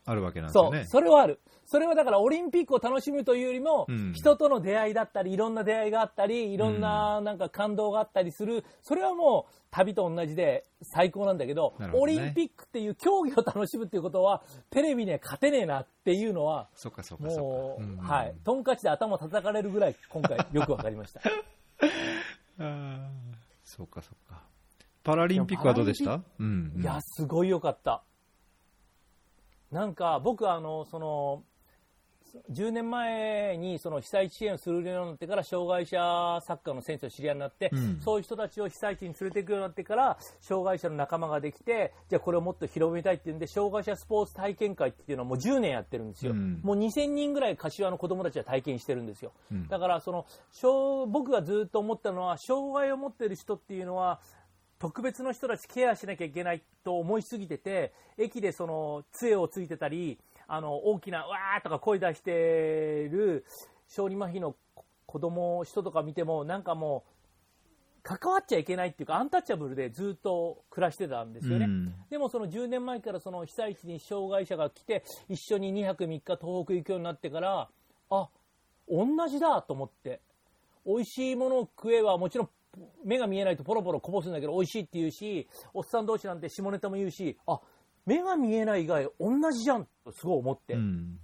[0.06, 0.84] あるわけなんですそう、よね。
[0.86, 1.40] それはある。
[1.66, 17.92] それはだからオリンピックを楽しむというよりも、うん人との出会いだったり、いろんな出会いがあったり、いろんななんか感動があったりする、それはもう旅と同じで最高なんだけど、ねオリンピックっていう競技を楽しむっていうことは、テレビには勝てねえなっていうのは、そっかそっかそもう、っか。
[17.92, 18.34] うんはい。
[18.44, 21.22] トンカチで頭叩かれるぐらい今回よくわかりました。
[21.80, 23.08] あー
[23.64, 24.42] そうかそうか。
[25.02, 26.22] パラリンピックはどうでした？
[26.38, 26.82] うんうん。
[26.82, 28.02] いや、すごい良かった。
[29.70, 31.42] なんか、僕はあの、その、
[32.50, 38.00] 10年前にその被災地支援をするようになってから障害者サッカーの選手と知り合いになって、うん。
[38.00, 46.60] そういう人たちを被災地に連れていくようになってから障害者の仲間ができてじゃあこれをもっと広めたいっていうんで障害者スポーツ体験会っていうのはもう10年やってるんですよ、うん。
[46.62, 49.68] もう2000人ぐらい柏の子供たちは体験してるんですよ、うん。
[49.68, 54.20] だからその障僕がずっと思ったのは障害を持ってる人っていうのは
[54.78, 62.30] 特別の人たちケアしなきゃいけないと思いすぎてて駅でその杖をついてたりあの大きなわーとか声出して
[63.10, 63.44] る
[63.88, 64.56] 小児麻痺の
[65.06, 67.14] 子供人とか見てもなんかもう
[68.02, 71.94] 関わっちゃいけないっていうかアンタッチャブルでずっと暮らしてたんですよね、うん。
[72.10, 77.68] でもその10年前からその被災地に障害者が来て一緒に2泊3日東北行くようになってから
[78.10, 78.28] あ
[78.88, 80.20] 同じだと思って
[80.86, 82.48] 美味しいものを食えはもちろん
[83.04, 87.60] 目が見えないとポロポロこぼすんだけど美味しいって言うしおっさん同士なんて下ネタも言うしあ
[88.06, 91.18] 目が見えない以外同じじゃんとすごい思って、うん。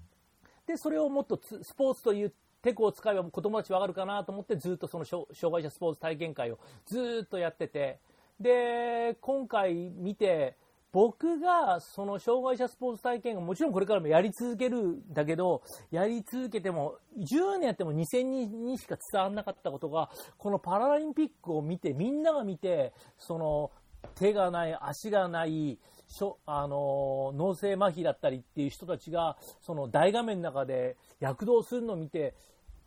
[0.66, 7.98] でそれをもっとつスポーツというテクを使えば子供たちわかるかなと思ってずっとその障障害者スポーツ体験会をずっとやってて。
[8.40, 10.56] で今回見て
[10.92, 23.70] 僕がその障害者スポーツ体験がもちろんこれからもやり続けるんだけどやり続けても10年やっても2000人にしか伝わらなかったことがこのパラリンピックを見てみんなが見てその
[24.14, 32.34] 手がない足がないしょあの脳性麻痺だったりっていう人たちがその大画面の中で躍動するのを見て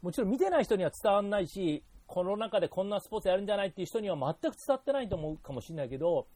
[0.01, 6.27] もちろん見てない人には伝わらないしこの中でこんなスポーツやるんじゃないっていう人には全く伝わってないと思うかもしれないけど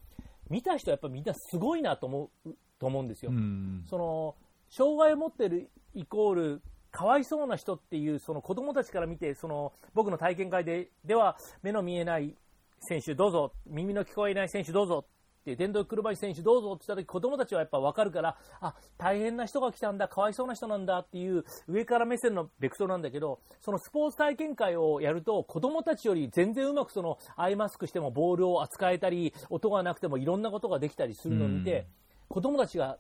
[0.50, 3.32] 見た人はやっぱみんなすごいなと思うと思うんですよ。
[3.32, 4.36] うんその
[4.70, 6.62] 障害を持ってるイコール
[6.92, 12.36] かわいそうな人っていうその子供たちから見てその僕の体験会ででは目の見えない
[12.80, 31.88] 選手どうぞ耳の聞こえない選手どうぞって電動車椅子選手どうぞって言った時子供たちはやっぱ分かるからあ大変な人が来たんだかわいそうな人なんだっていう上から目線のベクトルなんだけどそのスポーツ体験会をやると子供たちより全然うまくそのアイマスクしてもボールを扱えたり音がなくてもいろんなことができたりするのを見て、
[32.28, 32.98] 子供たちが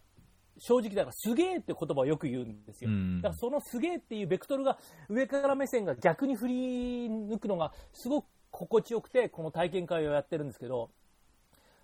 [0.60, 2.90] 正直だからすげえって言葉をよく言うんですよ。
[2.90, 4.78] うんだからそのすげえっていうベクトルが
[5.10, 8.26] 上から目線が逆に振り抜くのがすごく
[8.66, 10.90] 心地よくてこの体験会をやってるんですけど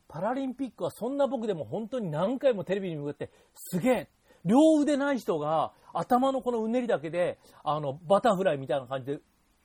[0.07, 4.09] パラリンピックはそんな僕でも本当に何回もテレビに向かってすげえ
[4.43, 9.19] 両腕ない人が頭のこのうねりだけであのバタフライみたいな感じで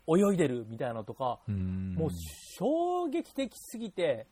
[0.09, 1.95] 泳いでるみたいなのとか、うん。
[1.95, 2.11] もう
[2.59, 4.27] 衝撃的すぎて、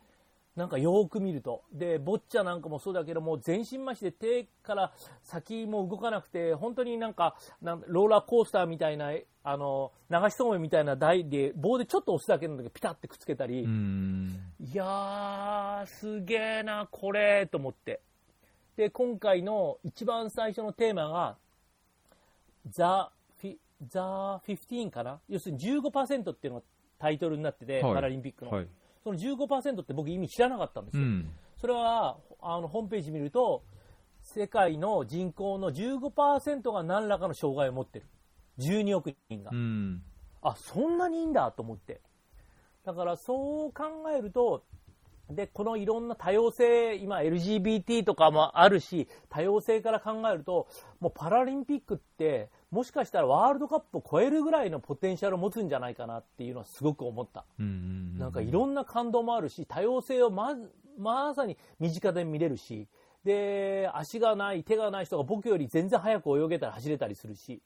[0.56, 1.64] なんかよーく見ると。
[1.70, 4.92] で、ボッチャなんかもそうだけども、全身麻痺で手から
[5.22, 9.12] 先も動かなくて、本当になんか、なんローラーコースターみたいな、
[9.44, 18.00] あの、流しそうめんみたいな台で、棒でちょっと押すだけなんだけど、ピタってくっつけたり、うんいやー、すげーな、これ、と思って。
[18.76, 21.36] で、今回の一番最初のテーマが、
[22.70, 25.20] ザ・フィ、ザ・15かな？
[25.28, 26.66] 要するに15%っていうのが
[26.98, 28.50] タイトルになってて、はいパラリンピックの。
[28.50, 28.68] はい
[29.06, 31.04] その15%って僕意味知らなかったんですよ。
[31.04, 31.30] うん。
[31.60, 33.62] それは、あの、ホームページ見ると、
[34.22, 38.06] 世界の人口の15%が何らかの障害を持ってる。
[38.58, 39.50] 12億人が。
[39.52, 40.02] うん。
[40.42, 42.00] あ、そんなにいいんだと思って。
[42.84, 43.84] だからそう考
[44.16, 44.64] えると、
[45.30, 50.66] で、このいろんな多様性、今 LGBT とかもあるし、多様性から考えると、
[50.98, 57.44] もうパラリンピックって、もしかしたらワールドカップを超えるぐらいのポテンシャルを持つんじゃないかなっていうのはすごく思った。
[57.58, 62.88] なんかいろんな感動もあるし、多様性をまずまさに身近で見れるし、
[63.24, 67.62] で、足がない、手がない人が僕より全然速く泳げたり走れたりするし、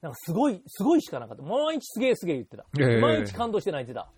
[0.00, 1.42] なんかすごい、すごいしかなかった。
[1.42, 2.64] 毎日すげえすげえ言ってた。
[2.80, 4.10] ええ毎日感動して泣いてた。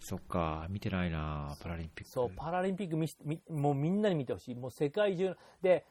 [0.00, 2.10] そっか、見てないな、パラリンピック。
[2.10, 4.54] そう、パラリンピック見しみもうみんなに見てほしい。
[4.54, 5.36] もう世界中の。
[5.62, 5.86] で、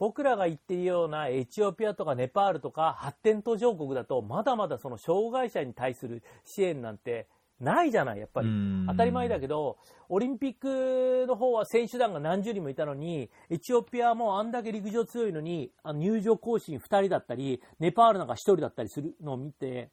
[0.00, 7.28] 僕らが行っているようなエチオピアとかネパールとか発展途上国だと、まだまだその障害者に対する支援なんて
[7.60, 8.86] ないじゃない、やっぱりうん。
[8.88, 9.76] 当たり前だけど、
[10.08, 19.90] オリンピックの方は選手団が何十人もいたのに、エチオピアもあんだけ陸上強いのに、あの入場行進2人だったり、ネパールなんか1人だったりするのを見て、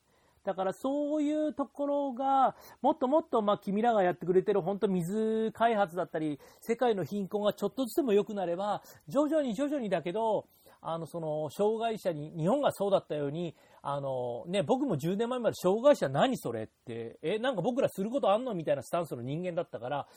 [0.47, 10.45] だからそういうところが、もっともっとまあ君らがやってくれてる本当水開発だったり、世界の貧困がちょっとずつでも良くなれば、徐々に徐々にだけど、
[10.79, 16.63] あのその障害者に、日本がそうだったように、あのね、僕も10年前まで障害者何それ？
[16.63, 18.53] って、え、なんか僕らすることあんの？
[18.53, 20.07] みたいなスタンスの人間だったから、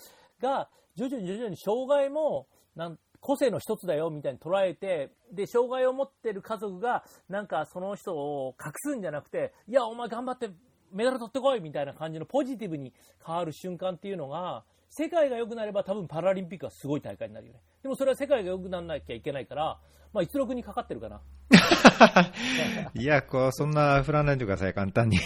[0.40, 10.50] が、徐々に徐々に障害も、なん個性の一つだよみたいに捉えて、で、障害を持ってる家族が、なんかその人を隠すんじゃなくて、いや、お前頑張って
[10.92, 12.92] メダル取ってこいみたいな感じのポジティブに
[13.24, 17.60] 変わる瞬間っていうのが、世界が良くなれば多分パラリンピックはすごい大会になるよね。
[17.82, 19.78] でもそれは世界が良くならなきゃいけないから、
[20.12, 21.20] まあ一力にかかってるかな。
[22.94, 25.18] いや、こう、そんな振らないでください、簡単に。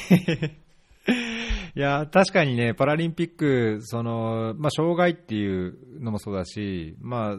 [1.76, 7.36] いや、確かにね、パラリンピック、その、まあ、障害っていうのもそうだし、まあ、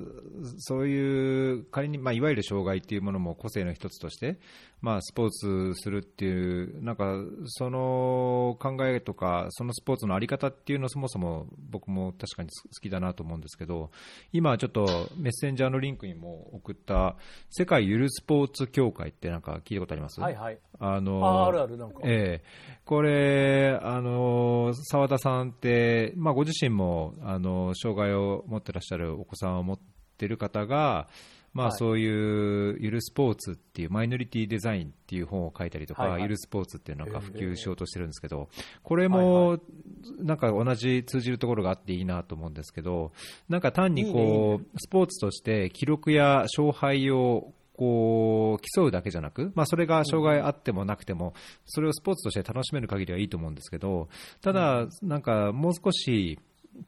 [0.57, 4.37] そういう、仮に、まあ、いわゆる障害っていうものも個性の一つとして、
[4.81, 7.15] まあ、スポーツするっていう、なんか、
[7.47, 13.89] その考えとか、そのスポーツのあり方っていうのをそもそも僕も確かに好きだなと思うんですけど、
[14.31, 17.15] 今ちょっとメッセンジャーのリンクにも送った、
[17.49, 20.21] 世界ゆるスポーツ協会ってなんか聞いたことあります？
[20.21, 20.59] はいはい。
[20.77, 22.01] あのるある、なんか。
[22.03, 29.79] ええこれ、あの澤田さんって、まあ、ご自身もあの障害を持ってらっしゃるお子さんを持っ
[30.17, 31.07] てる方が、
[31.55, 31.77] まあ、はい。
[31.77, 38.49] そういうゆるスポーツっていう、マイノリティデザインっていう本を書いたりとか、ゆるスポーツっていうのが普ええ及しようとしてるんですけど、
[38.83, 39.59] これはいも
[40.19, 43.13] なんか同じ通じるところがあっていいなと思うんですけど、
[43.47, 51.33] なんか単にこう、スポーツとして記録や勝敗をこう競うだけじゃなく、まあ、それが障害あってもなくても、
[51.65, 54.09] それをスポーツとして楽しめる限りはいいと思うんですけど、
[54.41, 56.37] ただ、なんかもう少し、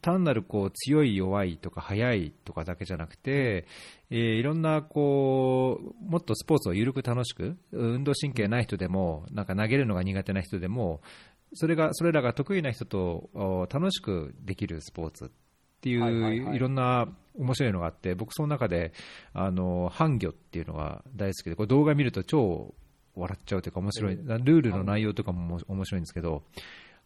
[0.01, 3.65] 単なるこう強い、弱いとか速いとかだけじゃなくて、
[4.09, 11.01] えーいろんなこうもっとスポーツを緩く楽しく、運動神経ない人でも、なんか投げるのが苦手な人でも、
[11.53, 15.29] それがそれらが得意な人とお楽しくできるスポーツっ
[15.81, 16.59] ていう、いはいはいはい。
[16.59, 18.93] ろんな面白いのがあって、僕、その中で
[19.33, 22.73] あの半魚っていうのが大好きで、これ動画見ると超
[23.15, 26.43] 笑っちゃうというか、面白い、えルールの内容とかも面白いんですけど、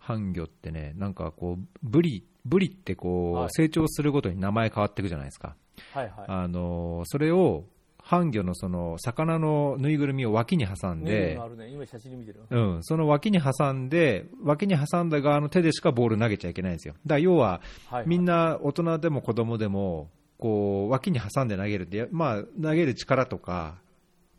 [0.02, 5.56] 半魚ってね、なんかこう、ブリ、ブリってこう、はい成長するごとに名前変わっていくじゃないですか。
[5.94, 6.26] はいはい。
[6.28, 7.66] あのそれを
[8.04, 11.70] 半魚のその魚のぬいぐるみを脇に挟んねであ、るね。
[11.70, 12.42] 今写真で見てる。
[12.50, 16.96] うん、その脇に挟んで、脇に挟んだ側の手でしかボール投げちゃいけないんですよ。
[17.06, 18.06] だから要は、はい。
[18.08, 20.10] みんな大人でも子供でも、
[20.40, 23.76] こう、脇に挟んで投げるって、まあ、投げる力とか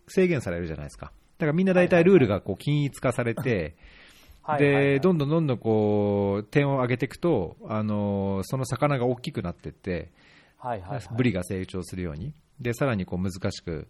[0.09, 1.13] 制限されるじゃないですか。
[1.39, 3.77] だからみんな大体ルールがこう均一化されて、
[4.43, 4.85] はいはいはい。
[4.85, 10.13] で、どんどんどんどんこう、点を上げていくと、あのその魚が大きくなっていって、
[10.59, 11.03] はいはいはい。
[11.17, 13.89] ブリが成長するように、でさらにこう難しく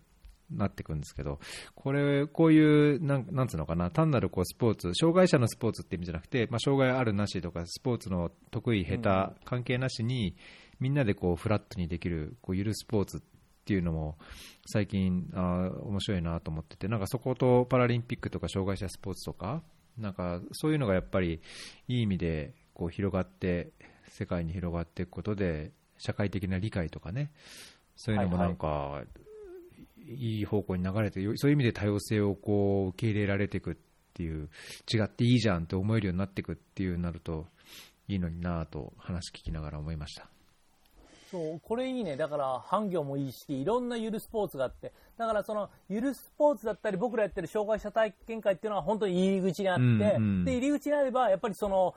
[0.50, 1.38] なっていくんですけど、
[1.74, 10.36] これ、こういう、なんなんつうのかな、単なるこうスポーツ、障害者のスポーツって意味じゃなくて、まあ、障害あるなしとか、スポーツの得意、下手、関係なしに、
[10.80, 13.20] みんなでこうフラットにできる、こうゆるスポーツっ
[13.64, 14.18] ていうのも、
[14.66, 19.62] 最近、あー面白いなと思ってて、なんかそことパラリンピックとか障害者スポーツとか、
[19.98, 21.40] なんかそういうのがやっぱり
[21.88, 23.72] いい意味でこう広がって、
[24.08, 27.30] 世界に広がっていくことで、社会的な理解とかね、
[27.96, 29.04] そういうのもなんか、
[30.04, 33.76] いい方向に流れて、よそういう意味で多様性をこう受け入れられていくっ
[34.14, 34.50] ていう、
[34.92, 37.46] 違っていいじゃんって思えるようになっていくっていうなると、
[38.08, 40.31] いいのになぁと話聞きながら思いました。
[41.32, 42.18] そう、これいいね。
[42.18, 50.44] だから、半業もいいし、いろんなゆるスポーツがあって、だからその、ゆるスポーツだったり、僕らやってる障害者体験会っていうのは本当に入り口にあって、うんうん。
[50.44, 51.94] で、入り口にあれば、やっぱりその、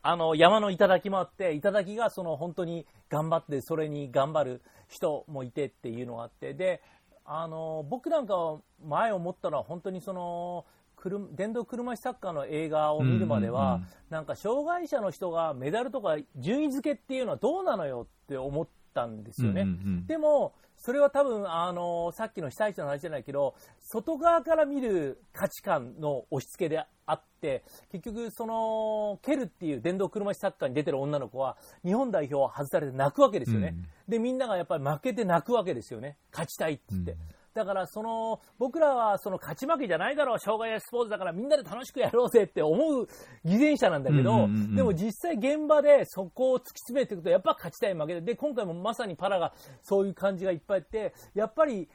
[0.00, 6.80] あの、山の頂もあって、頂がその本当に頑張って、それに頑張る人もいてっていうのがあって、で、
[7.26, 19.62] あの、僕なんかは前思ったのは本当にその、車電動車椅子サッカーの映画を見るまでは、うんうんうんなんか障害者の人がメダルとか順位付けっていうのはどうなのよって思ったんですよね。
[19.62, 33.74] うんうんうんでも、それは多分、あの、さっきの被災地の話じゃないけど、外側から見る価値観の押し付けであって、結局、その、ケルっていう電動車椅子サッカーに出てる女の子は、日本代表を外されて泣くわけですよね。
[33.76, 36.18] うんで、みんながやっぱり負けて泣くわけですよね。
[36.32, 37.12] 勝ちたいって言って。
[37.12, 37.18] うん
[37.54, 43.06] だから、その、僕らはその勝ち負けじゃないだろう、障害やスポーツだからみんなで楽しくやろうぜって思う
[43.44, 51.88] 偽善者なんだけど、うんうんうんうんでも実際現場でそこを突き詰めていくと、やっぱ勝ちたい負けで、で、今回もまさにパラがそういう感じがいっぱいあって、やっぱり、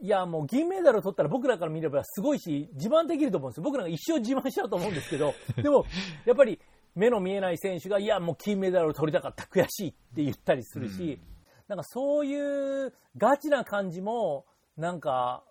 [0.00, 3.64] いや、もう銀メダルを取ったら僕らから見ればすごいし、自慢できると思うんですよ。
[3.64, 5.84] 僕らが一生自慢しちゃうと思うんですけど、 でも、
[6.24, 6.60] やっぱり
[6.94, 11.20] 目の見えない選手が、いや、もう金メダルを取りたかった、悔しいって言ったりするし、
[11.66, 14.46] なんかそういうガチな感じも、
[14.78, 15.44] なんか、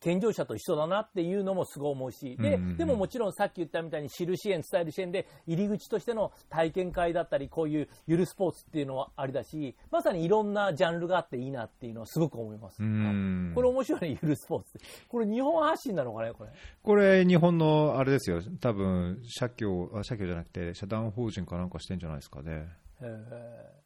[0.00, 12.82] 健常者と一緒だなっていうのもすごい思うし、で、でももちろんさっき言ったみたいに知る支援、伝える支援で入り口としての体験会だったり、こういうゆるスポーツっていうのはありだし、まさにいろんなジャンルがあっていいなっていうのはすごく思います。
[12.82, 14.78] うんこれ面白いね、ゆるスポーツ。
[15.06, 16.50] これ日本発信なのかね、これ。
[16.82, 22.68] これ、日本のあれですよ、多分社協あ社協じゃなくて、社団法人かなんかしてんじゃないですかね。
[23.02, 23.80] へえ。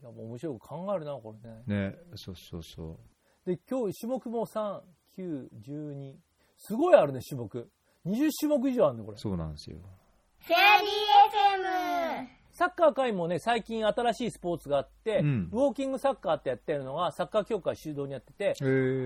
[0.00, 1.90] いや、もう面白く考えるな、これね。
[1.90, 2.98] ね、そうそうそう。
[3.46, 4.80] で、今日種目も3、
[5.18, 6.14] 9、12。
[6.56, 7.70] すごいあるね、種目。
[8.06, 9.18] 20種目以上あるね、これ。
[9.18, 9.78] そうなんですよ。
[10.38, 10.90] フェアリー
[12.26, 18.54] FM サッカー界もね、最近新しいスポーツがあって、うんウォーキングサッカーってやってるのが、サッカー協会主導にやってて。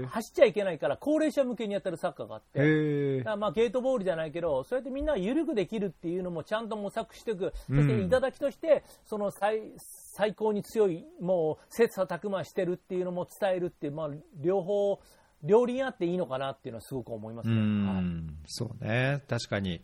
[0.08, 7.52] 走っちゃいけないから、高齢者向けにやってるサッカーがあって、だまあゲートボールじゃないけど、そうやってみんなが緩くできるっていうのもちゃんと模索していく。
[7.68, 15.00] そしてきとして、その最最高に強い、もう切磋琢磨してるっていうのも伝えるっていう、まあ両方、
[15.44, 17.58] 両輪あっていいのかなっていうのはすごく思いますうね。
[17.60, 19.80] はいん、そうね、確かに。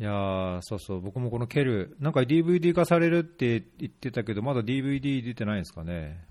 [0.00, 6.24] いやーそうそう、僕もこのケル、なんか DVD 化されるって言ってたけど、まだ DVD 出てないんですかね？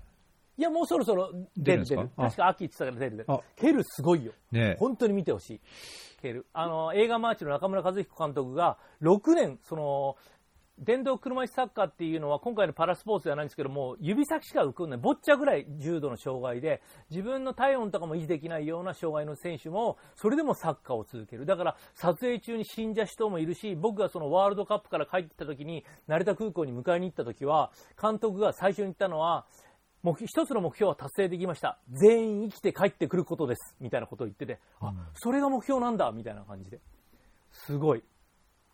[0.58, 2.10] いや、もうそろそろ出る出る。
[2.16, 3.40] 確か秋って言ってたから出る出るあ。
[3.56, 4.32] 蹴るすごいよ。
[4.50, 5.60] ね本当に見てほしい。
[6.20, 6.46] 蹴る。
[6.52, 10.16] あの、映画マーチの中村和彦監督が、6年、その、
[10.80, 14.98] 電動車椅子サッカーっていうのは今回のパラスポーツじゃないんですけども、指先しか動かない。
[14.98, 21.44] ボッチャぐらい重度の障害で、自分の体温とかも維持できないような障害の選手も、それでもサッカーを続ける。
[21.44, 27.70] だから、撮影中に死んじゃ人もいるし、僕がそのワールドカップから帰ってきた時に、成田空港に迎えに行った時は、
[28.00, 29.46] 監督が最初に言ったのは、
[30.02, 31.78] 目一つの目標は達成できました。
[31.90, 33.76] 全員生きて帰ってくることです。
[33.80, 36.80] みたいなことを言ってて、あ、それが目標なんだ、みたいな感じで。
[37.52, 38.02] すごい。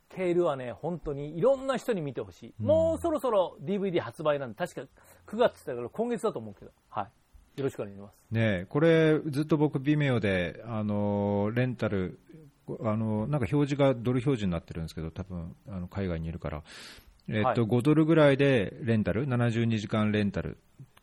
[0.09, 2.63] ケールはね、本当にいろんな人に見てほしい。
[2.63, 4.83] もうそろそろ DVD 発売なんで、確か
[5.27, 7.61] 9月って言ったから今月だと思うけど、はい。
[7.61, 8.15] よろしくお願いします。
[8.31, 12.19] ねこれ、ずっと僕、微妙で、あのーレンタル、
[12.81, 16.63] あのーなんか表示がドル表示になってるんですけど、多分あの海外にいるから、
[17.29, 17.55] えっとはい。
[17.57, 20.59] 5ドルぐらいでレンタル、72時間レンタル？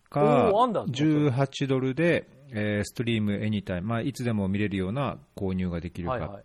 [0.09, 6.39] かおーあんだ、18ドルで、えーストリームエニタイム、まあ、いつでも見れるような購入ができるか、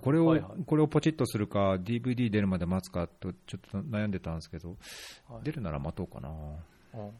[0.00, 4.76] これを、はいはいこれをポチッとするか、DVD 出るまで待つかと、ちょっと悩んでたんですけど、
[5.28, 6.28] はい出るなら待とうかな。
[6.94, 7.10] うん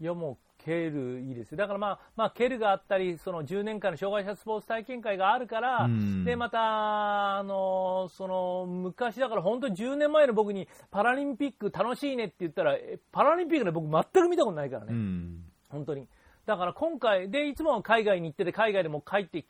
[0.00, 1.58] いやもう、ケールいいですよ。
[1.58, 14.92] だからまあ、まあ、ケルがあったり、その10年間の障害者スポーツ体験会があるから、うんで、また、あの、その、昔だから本当に10年前の僕にパラリンピック楽しいねって言ったら、えパラリンピックで僕全く見たことないからね。
[14.92, 16.06] うん本当に。
[16.46, 19.44] だから今回、で、いつもは海外に行ってて、海外でも帰って、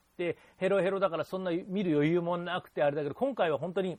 [0.57, 3.99] ヘロヘロだからそんな見る余裕もなくてあれだけど、今回は本当に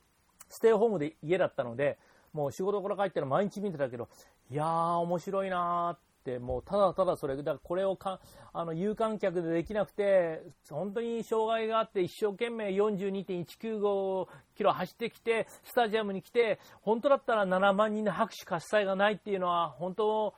[0.49, 1.97] ステイホームで家だったので、
[2.33, 4.07] もう仕事から帰ったら毎日見てたけど、
[4.51, 8.19] いやー、面白いなーって、もうただただそれ、だからこれをか
[8.53, 20.33] あの有観客でできなくて、本当に障害があって、一生懸命42.195キロ走ってきて、スタジアムに来て、本当だったら7万人の拍手喝采がないっていうのは、本当、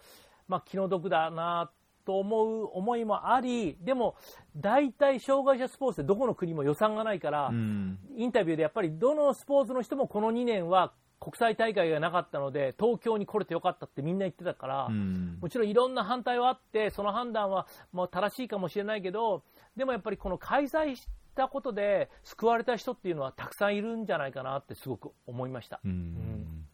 [0.48, 4.16] まあ、気の毒だなってと思う思いもあり、でも、
[4.56, 8.00] 大体障害者スポーツってどこの国も予算がないから、うん。
[8.18, 15.38] インタビューでやっぱりどのスポーツの人もこの2年は国際大会がなかったので、東京に来れてよかったってみんな言ってたから、うん。
[15.40, 19.44] もちろんいろんな反対はあって、その判断はもう正しいかもしれないけど、
[19.76, 25.80] でもやっぱりこの開催したことで救われた人っていうのはたくさんいるんじゃないかなってすごく思いました。
[25.86, 26.66] うん。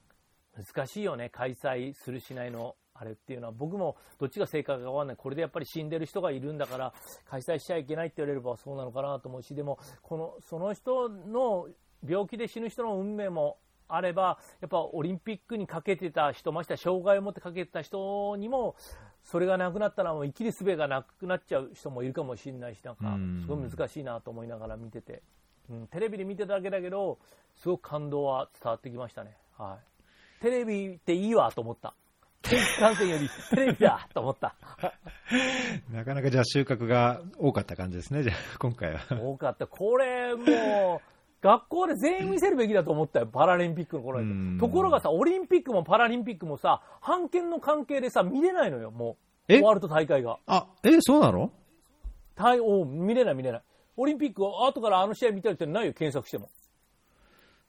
[0.58, 6.94] 難しいよね、開催するしないのあれっていうのは、僕もどっちが正解かわかんない、これでやっぱり死んでる人がいるんだから、
[7.30, 11.68] 開催しちゃいけないって言われればそうなのかなと思うし、でも、このその人の
[12.08, 18.76] 病気で死ぬ人の運命もあれば、やっぱオリンピックにかけてた人、ましては障害を持ってかけてた人にも、
[19.24, 25.22] それがなくなったらもう生きる術がなくなっちゃう人もいるかもしれないし、なんかうん、すごい難しいなと思いながら見てて、
[25.70, 27.20] うん、テレビで見てただけだけど、
[27.56, 29.36] すごく感動は伝わってきましたね。
[29.58, 29.78] は
[30.40, 30.42] い。
[30.42, 31.94] テレビっていいわと思った。
[32.50, 34.56] 天気観戦よりテレビだと思った。
[35.92, 39.00] なかなかじゃあ収穫が多かった感じですね、じゃあ今回は。
[39.12, 39.68] 多かった。
[39.68, 41.08] これもう、
[41.42, 44.60] 学校で全員見せるべきだと思ったよ、パラリンピックの頃うんに。
[44.60, 49.18] ところがさ、オリンピックもパラリンピックもさ、判権の関係でさ、見れないのよ、も
[49.50, 49.54] う。
[49.54, 49.62] え？
[49.62, 50.40] ワールド大会が。
[50.48, 51.52] あ、え、そうなの？
[52.36, 53.62] 対応、見れない見れない。
[53.98, 56.50] オリンピックを後からあの試合見たりってないよ、検索しても。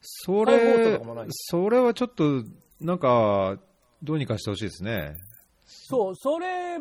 [0.01, 1.01] それ
[1.31, 2.45] それはちょっと、
[2.81, 3.59] なんか、
[4.03, 5.17] どうにかしてほしいですね。
[5.69, 6.79] そう、それ、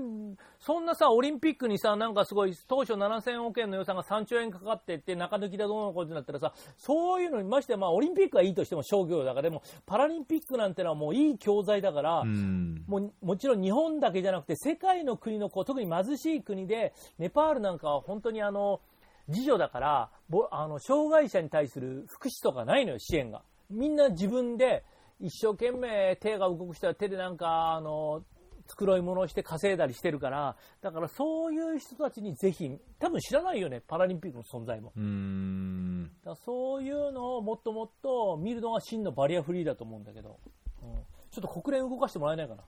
[0.59, 12.83] そんなさ、オリンピックにさ、なんかすごい、当初7000億円の予算が3兆円かかってって、中抜きでどうのことになったらさ、そういうのにまして、まあ、オリンピックはいいとしても商業だから、でも、パラリンピックなんてのはもういい教材だから、うん。
[12.87, 18.79] もうもちろん日本だけじゃなくて、世界の国のこう特に貧しい国で、ネパールなんかは本当にあの
[19.27, 23.41] 自助だからぼあの、障害者に対する福祉とかないのよ、支援が。
[23.69, 24.83] みんな自分で
[25.19, 28.23] 一生懸命手が動く人は手でなんかあの
[28.67, 34.91] 繕い物をして稼いだりしてるから、だからそういう人たちにぜひ、多分知らないよね、パラリンピックの存在も。
[34.95, 36.11] うーん。
[36.23, 40.39] だそういうのをもっともっと見るのが真のバリアフリーだと思うんだけど、
[40.83, 40.89] うん
[41.29, 42.63] ちょっと国連動かしてもらえないかな。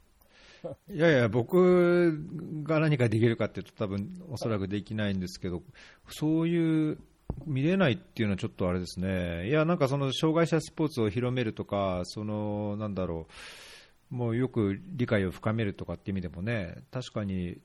[0.93, 2.11] いやいや、僕
[2.63, 5.63] が何かできるかっていうと、多分おそらくできないんですけど、
[6.09, 6.99] そういう、
[7.45, 13.27] 見れないっていうのはちょっとあれですね、いや、なんかその障害者スポーツを広めるとか、そのなんだろ
[14.11, 17.57] う、もうよく理解を深めるとかっていう意味でもね、確かに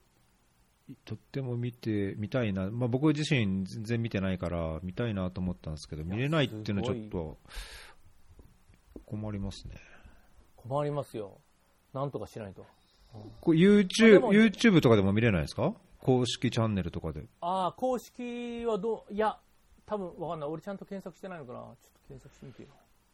[1.07, 7.39] とっても見てみたいな、まあ、僕自身、全然見てないから、見たいなと思ったんですけど、見れないっていうのはちょっと
[9.07, 9.77] 困りますね。
[10.57, 11.39] 困りますよ。
[11.95, 12.67] なんとかしないと。
[13.41, 15.73] こ YouTube, も YouTube とかでも見れないですか？
[16.01, 17.23] 公式チャンネルとかで。
[17.41, 19.39] ああ、公式はどう、いや、
[19.87, 20.49] 多分わかんない。
[20.49, 21.59] 俺ちゃんと検索してないのかな？
[21.59, 21.79] ちょっと
[22.09, 22.69] 検索してみてよ。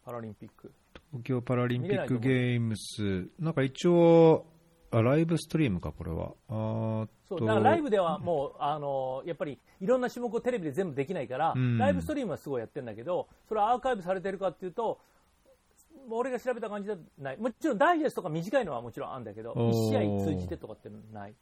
[0.05, 0.73] パラリンピック。
[1.11, 4.47] 東京パラリンピックゲームス、なんか一応、
[4.93, 6.33] あライブストリームか、これは。
[6.49, 15.01] あそう、ライブではもう、あの、やっぱりいろんな種目をテレビで全部できないから、うんライブストリームはすごいやってるんだけど、それはアーカイブされてるかっていうと、
[16.09, 17.37] 俺が調べた感じではない。
[17.37, 21.35] もちろんダイジェストとか短いのはもちろんあるんだけど、おー1試合通じてとかってない。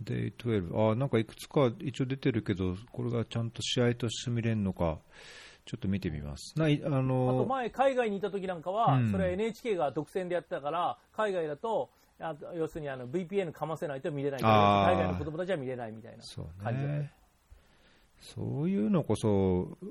[0.00, 0.68] デイ12。
[0.74, 4.98] あーなんかいくつか一応出てるけど、これがちゃんと試合として見れるのか、
[5.64, 6.58] ちょっと見てみます。
[6.58, 11.90] ないああとの前、海外にいた時なんかは、うんそれは NHK が独占でやってたから、海外だと、
[12.20, 17.12] あ要するにあの VPN かませないと見れないから、あー海外の子供たちは見れないみたいなそう感じだねね。
[18.20, 19.28] そういうのこそ、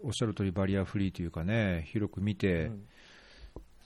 [0.04, 2.88] おっしゃる通りバリアフリーというかね、広く見て、うん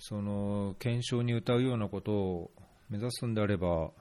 [0.04, 2.52] その検証に歌うようなことを
[2.90, 3.92] 目指すんであれば、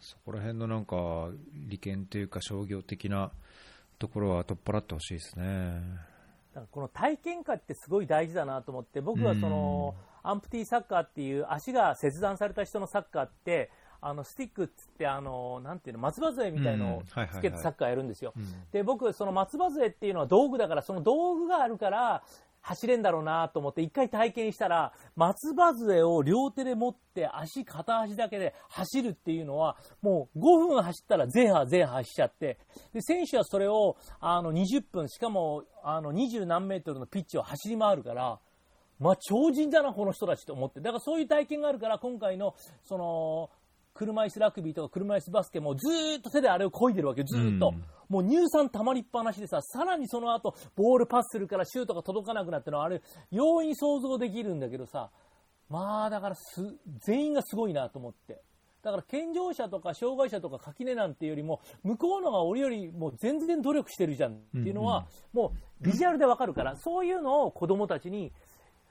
[0.00, 3.30] そこら辺のなんか利権というか商業的な
[3.98, 5.80] ところは取っ払ってほしいですね。
[6.54, 13.70] だからこの体験会ってすごい大事だなと思って、僕はその、アンプティサッカーっていう足が切断された人のサッカーって、
[14.00, 18.32] あのスティックっつってあのなんていうの松葉杖みたいのをつけてサッカーやるんですよ。
[18.36, 22.22] うんで僕その松葉杖っていうのは道具だからその道具があるから
[22.68, 32.58] 走れんだろうなと思って一回体験したら松葉杖を両手で持って足片足だけで走るっていうのはもう5分走ったらゼーハーゼーハー走っちゃって
[32.92, 38.38] で選手はそれをあの20分しかもあの20何メートルのピッチを走り回るから
[38.98, 40.80] まあ超人だなこの人たちと思って。
[40.80, 43.50] だからそういう体験があるから今回のその
[43.98, 47.84] 車椅子ラグビーとか車椅子バスケもずーっと手であれを漕いでるわけよずーっと、うん。
[48.08, 55.10] もう乳酸溜まりっぱなしでさ、さらにその後、ボールパスするからシュートが届かなくなってのは、あれ、容易に想像できるんだけどさ、
[55.68, 56.62] まあだからす、
[57.00, 58.40] 全員がすごいなと思って。
[58.82, 68.32] だから健常者とか障害者とか垣根なんていうよりも、向こうのが俺よりも全然努力してるじゃんっていうのは、もうビジュアルでわかるから、そういうのを子供たちに、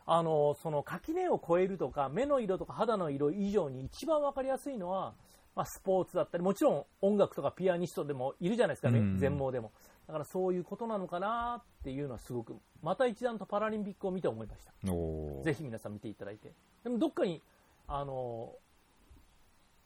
[0.10, 5.14] あの、その垣根を越えるとか、目の色とか肌の色以上に一番わかりやすいのは、
[5.54, 9.74] まあ、スポーツだったり、もちろん音楽とかピアニストでもいるじゃないですかね、うん全盲でも。
[10.08, 14.72] だからそういうことなのかなっていうのはすごく、また一段とパラリンピックを見て思いました。
[15.44, 16.54] ぜひ皆さん見ていただいて。
[16.86, 17.42] でもどっかに、
[17.88, 18.54] あの、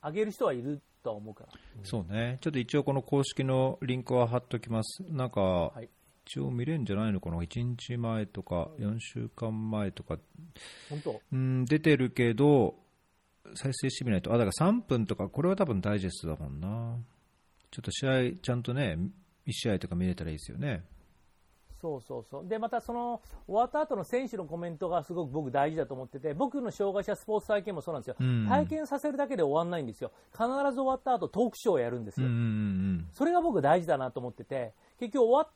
[0.01, 1.49] あげる人はいるとは思うから。
[1.83, 5.03] そうね、ちょっと一応この公式のリンクは貼っときます。
[5.09, 5.89] なんか、い
[6.25, 10.17] 一応見れるんじゃないのかな、1日前とか、4週間前とか、
[10.89, 11.21] 本当？
[11.31, 12.75] うん、出てるけど、
[13.55, 16.97] 再生してみないと、あ、だから3分とか、これは多分ダイジェストだもんな。
[17.71, 18.97] ちょっと試合、ちゃんとね、
[19.47, 20.83] 1試合とか見れたらいいですよね。
[21.81, 22.47] そうそうそう。
[22.47, 28.15] で、またその、終わった後の選手のコメントがすごく僕大事だと思ってて、僕の障害者スポーツ体験もそうなんですよ。
[28.19, 30.11] うん体験させるだけで終わんないんですよ。
[30.31, 32.27] 必ず終わった後トークショーをやるんですよ。
[33.13, 35.53] それが僕大事だなと思ってて、結局終わっ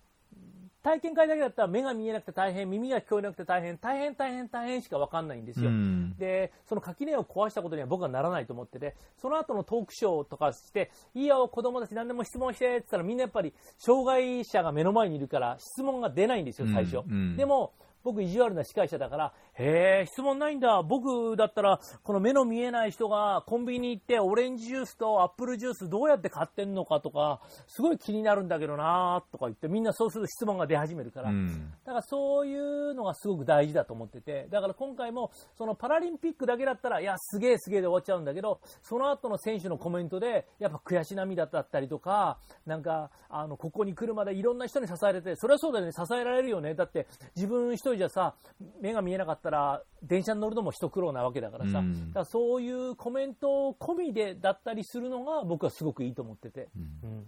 [0.85, 5.71] 体験会だけだったら目が見えなくて大変、耳が聞こえなくて大変、大変大変大変しか分かんないんですよ。
[5.71, 16.97] うんで、その垣根を壊したことには僕はならないと思ってて、その後のトークショーとかして、いいよ、子供たち何でも質問してって言ったらみんなやっぱり障害者が目の前にいるから質問が出ないんですよ、最初。
[16.97, 17.73] うんうんでも、
[18.05, 20.83] 僕意地悪な司会者だから、へえ、質問ないんだ。
[20.83, 46.75] 僕だったら、この目の見えない人がコンビニ行ってオレンジジュースとアップルジュースどうやって買ってんのかとか、すごい気になるんだけどなとか言って、みんなそうすると質問が出始めるから、うんだからそういうのがすごく大事だと思ってて、だから今回もそのパラリンピックだけだったら、いや、すげえすげえで終わっちゃうんだけど、その後の選手のコメントで、やっぱ悔し涙だったりとか、なんか、あの、ここに来るまでいろんな人に支えられて、それはそうだよね、支えられるよね。
[46.75, 48.35] だって自分一人じゃさ、
[48.81, 56.69] 目が見えなかったら、電車に乗るのも一苦労なわけだからさ、うんだからそういうコメント込みでだったりするのが僕はすごくいいと思ってて。
[57.03, 57.25] うん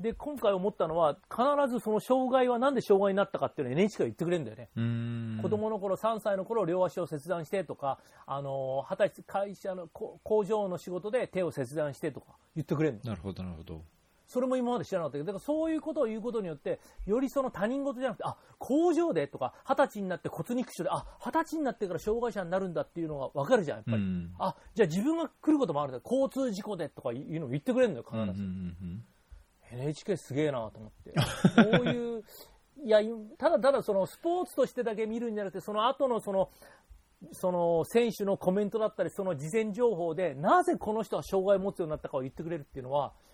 [0.00, 4.70] で、今回思ったのは、必ずその障害はなんで障害になったかっていうのを NHK が言ってくれるんだよね。
[4.74, 13.10] うん子供の頃、3歳の頃、両足を切断してとか、あの、二十歳、会社のこ工場の仕事で手を切断してとか言ってくれるの。
[13.10, 13.84] なるほどなるほど
[14.30, 23.96] それも今まで知らなかったけど、だからそういうことを言うことによって、よりその他人事じゃなくて、あ、工場でとか、二十歳になって骨肉腫で、あ、二十歳になってから障害者になるんだっていうのが分かるじゃん、やっぱり。
[23.96, 26.00] うんあ、じゃあ自分が来ることもあるんだ。
[26.04, 28.22] 交通事故でとかいうのを言ってくれるのよ、必ず。
[28.22, 29.02] うんうん
[29.72, 31.12] うん、NHK すげえなと思って。
[31.12, 32.24] こういう、
[32.84, 33.00] いや、
[33.36, 36.50] ただただそのスポーツとしてだけ見るんじゃなくて、その後のその、
[37.32, 43.29] その選手のコメントだったり、その事前情報で、なぜこの人は障害を持つようになったかを言ってくれるっていうのは、す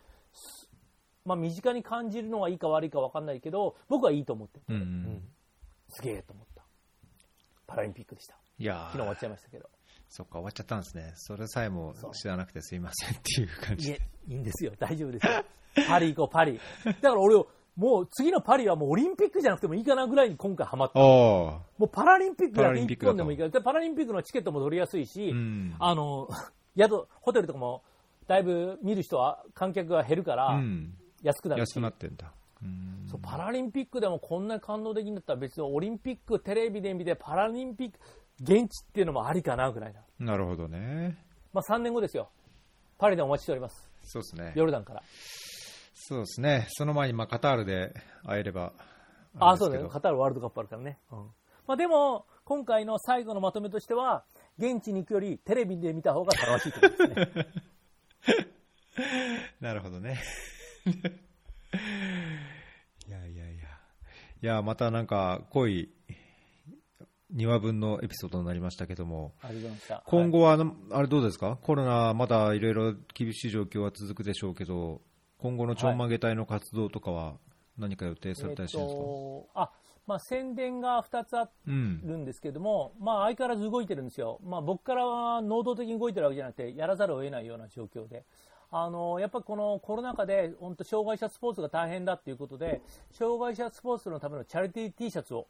[1.27, 4.65] まあ身近に感じるのがいいか悪いか分かんないけど、僕はいいと思ってる。
[4.69, 5.23] うんうんうん
[5.89, 6.65] すげえと思った。
[7.67, 8.37] パラリンピックでした。
[8.59, 9.71] いや昨日終わっーちゃいましたけど。
[10.09, 14.73] そっか終わっちゃったんですねそれさえも知らなくてすいませんっていう感じいえ、いいんですよ。
[14.79, 15.45] 大丈夫ですよ。
[15.89, 16.61] パリ行こう、パリ。
[16.85, 17.37] だから俺、
[17.77, 20.99] もう次のパリはもうオリンピックじゃなくてもいいかなぐらいに今回ハマった。
[20.99, 26.29] もうパラリンピックだけ一パラリンピックだと本でもいいから、でパラリンピックのチケットも取りやすいし、うんあの、
[26.79, 27.83] 宿、ホテルとかも、
[28.27, 37.99] だいぶ見る人は、観客が減るから、うん安くなるし安く、なってんだうんそうパラリンピックでもこんなに感動できるんだったら別にオリンピックテレビで見てパラリンピック
[38.41, 40.01] 現地っていうのもありかなぐらいな。
[40.19, 41.17] なるほどね
[41.53, 42.31] まあ3年後ですよ。
[42.99, 43.91] パリでお待ちしております。
[44.03, 45.03] そうですねヨルダンから。
[45.95, 47.93] そうですねその前にまあカタールで
[48.25, 48.73] 会えれば
[49.39, 49.89] あ、れですけどそうだよ。
[49.89, 50.99] カタールワールドカップあるからね。
[51.13, 51.19] うん。
[51.67, 54.25] まあでも、今回の最後のまとめとしては、
[54.59, 57.49] 現地に行くよりテレビで見た方が楽しいと思いますね。
[59.61, 60.19] なるほどね。
[63.09, 63.65] いやいやいや。
[64.43, 65.91] いや、またなんか濃い
[67.35, 69.35] 2話分のエピソードになりましたけども。
[70.07, 71.57] 今後はあの、あれどうですか？
[71.63, 75.01] コロナまだいろいろ厳しい状況は続くでしょうけど、
[75.39, 77.35] 今後のちょんまげ隊の活動とかは
[77.77, 79.71] 何か予定されたりしてるんですか、えっと、あ、
[80.07, 82.01] まあ宣伝が2つあうん。
[82.07, 84.39] るんですけども、まあ相変わらず動いてるんですよ。
[84.45, 88.25] まあ僕からは能動的に動いてるわけじゃなくて、やらざるを得ないような状況で。
[88.71, 92.81] あの、やっぱこのコロナ禍で、本当障害者スポーツが大変だっていうことで、
[93.13, 95.47] 障害者スポーツのためのチャリティー T シャツを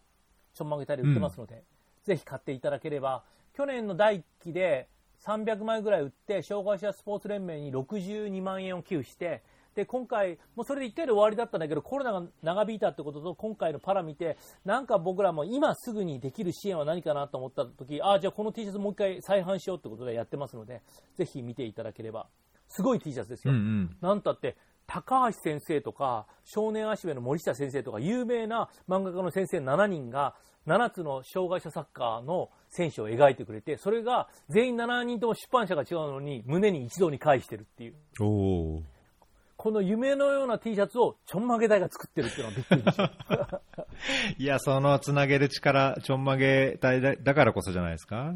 [0.55, 1.63] ちょんまげたり売ってますので、
[2.05, 3.23] ぜひ買っていただければ、
[3.55, 4.89] 去年の第1期で
[5.25, 9.43] 300枚ぐらい売って、障害者スポーツ連盟に62万円を寄付して、
[9.75, 20.81] で、今回、もうそれで1回で終わりだったんだけど、コロナが長引いたってことと、今回のパラ見て、なんか僕らも今すぐにできる支援は何かなと思った時、ああ、じゃあこの T シャツもう一回再販しようってことでやってますので、
[21.15, 22.27] ぜひ見ていただければ。
[22.69, 23.55] すごい T シャツですよ。
[23.55, 23.97] うんうん。
[24.01, 24.57] なんたって、
[24.87, 30.35] 高橋先生とか、少年足部の森下先生とか、有名な漫画家の先生7人が、
[30.67, 37.95] 7つの障害者サッカーの選手を描いてくれて、それが全員7人とも出版社が違うのに、胸に一堂に会してるっていう。
[39.57, 43.63] この夢のような T シャツをちょんまげ隊が作ってるっていうのはびっくりでした。
[44.39, 48.35] いや、そのつなげる力、ちょんまげ隊だだからこそじゃないですか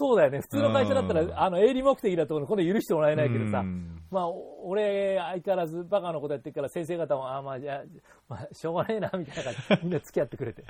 [0.00, 0.40] そうだよね。
[0.42, 7.82] 普通の会社だったうんら、あの、営利目的だところこれ許してもらえないけどさう、んまあ、お俺、相変わらずバカなことやってるから、先生方も、あまあ、じゃあ、
[8.28, 10.64] まあ、しょうがねえな、みたいな感じで、 みんな付き合ってくれて。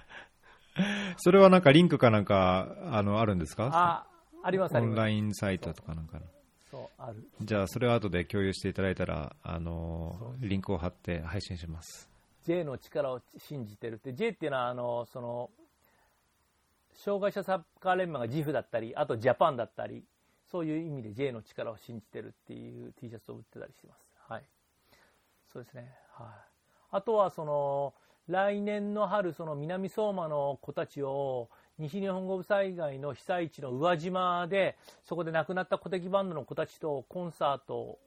[1.19, 3.69] それはなんかリンクかなんか、あの、あるんですか？
[3.73, 4.07] あ、
[4.43, 4.93] あります、あります。
[4.93, 6.25] オンラインサイトとかなんかの。
[6.71, 7.23] そう、ある。
[7.41, 12.09] じゃあ、それを後で共有していただいたら、あの、リンクを貼って配信します。
[12.45, 15.51] J の力を信じてるって、J っていうのは、あの、その、
[16.99, 20.05] 障害者サッカー連盟が GIF だったり、あとジャパンだったり、
[20.51, 24.01] そういう意味で J の力を信じてるっていう T シャツを売ってたりしてます。
[24.29, 24.43] はい。
[25.53, 25.95] そうですね。
[26.13, 26.27] はい。
[26.91, 27.95] あとは、その、
[28.27, 37.99] 来年の春、その南相馬の子たちを、西日本豪雨災害の被災地の宇和島で、そこで亡くなった古敵バンドの子たちとコンサート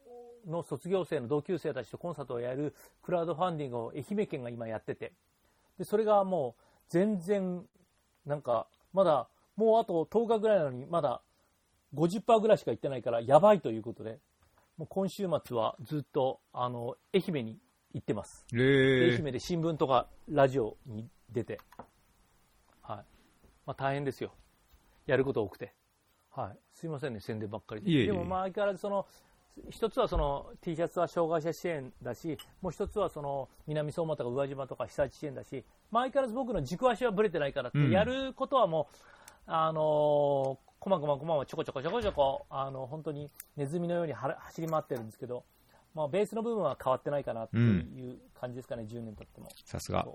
[0.46, 5.14] の卒業生の同級生たちとコンサートをやるクラウドファンディングを愛媛県が今やってて、
[5.78, 7.66] でそれがもう全然、
[8.26, 11.22] なんか、まだ、もうあと10日ぐらいなのに、まだ
[11.96, 14.20] 50%ぐらいしか行ってないから、やばいということで、
[14.78, 17.60] もう今週末はずっと、あの、愛媛に
[17.94, 18.46] 行ってます。
[18.54, 18.64] へ愛
[19.12, 21.60] え媛で新聞とかラジオに出て、
[22.82, 22.98] はい。
[23.66, 24.34] まあ大変ですよ。
[25.06, 25.74] やること多くて。
[26.32, 26.58] はい。
[26.74, 27.92] すいませんね、宣伝ばっかりで。
[27.92, 29.06] いえいえでもまあ相変わらずその、
[29.70, 37.92] 一つはその T シャツは障害者支援だし、もう一つはその南相馬とか宇和島とか被災地支援だし、まあ相変わらず僕の軸足はぶれてないからって、うん。
[37.92, 38.96] やることはもう、
[39.46, 40.58] あのー、こ
[40.90, 45.44] まこまこままちょこちょこちょこちょこ、あの、本当にネズミのようには走り回ってるんですけど、
[45.94, 49.50] まあベースの部分は変わってないかなっていう感じですかね、10年経っても。
[49.66, 50.08] さすが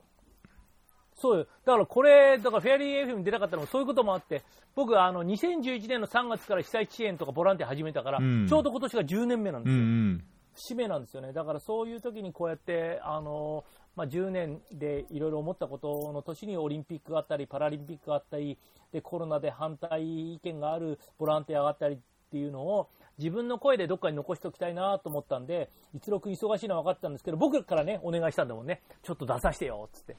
[1.16, 1.38] そう。
[1.38, 1.46] よ。
[1.64, 4.42] だからこれ、だからフェアリー FM に出たかったのもそういうこともあって、
[4.74, 9.82] 僕あの2011年の3月から被災地支援とかボランティア始めたから、うんちょうど今年が10年目なんでうすよ。
[9.82, 10.24] んうん
[10.56, 11.32] 節目なんですよね。
[11.32, 13.64] だからそういう時にこうやって、あの、
[13.94, 18.58] まあ、10年でいろいろ思ったことの年にオリンピックがあったり、パラリンピックがあったり、
[18.92, 21.98] で、コロナで反対意見があるボランティアがあったりっ
[22.30, 22.88] ていうのを、
[23.18, 28.82] 自分の声でどっかに残しておきたいなと思ったんで、一郎君忙しいのは分かってたんですけど、僕からね、お願いしたんだもんね。
[29.02, 30.16] ちょっと出させてよ、つって。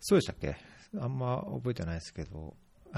[0.00, 0.56] そうでしたっけ？
[1.00, 2.54] あんま覚えてないですけど。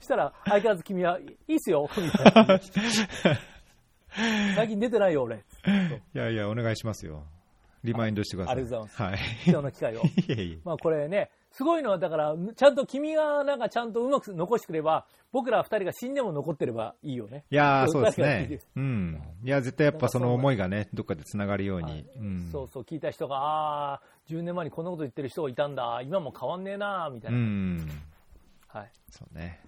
[0.00, 2.60] したら、相変わらず君は、いいっすよ、みたいな。
[4.56, 5.36] 最近出てないよ、俺。
[5.36, 7.24] いやいや、お願いしますよ。
[7.84, 8.56] リマインドしてください。
[8.56, 9.18] ありがとうございはい。
[9.44, 10.02] 貴重な機会を。
[10.04, 10.58] いえいえ。
[10.64, 17.44] まあこれね、すごいのは、だから、ちゃんと君がなんかちゃんとうまく残してくれば、僕ら二人が死んでも残ってればいいよね。
[17.50, 18.60] いやー、そそううですね。
[18.76, 19.22] うん。
[19.42, 22.06] いや、絶対やっぱその思いがね、どっかで繋がるように。
[22.16, 22.48] うん。
[22.52, 27.40] そうそう、聞いた人が、ああ、10年前にこんなこと言ってる人がいたんだ、今も変わんねえな、みたいうな。
[27.40, 27.88] ん。
[28.68, 28.90] はい。
[29.10, 29.60] そうね。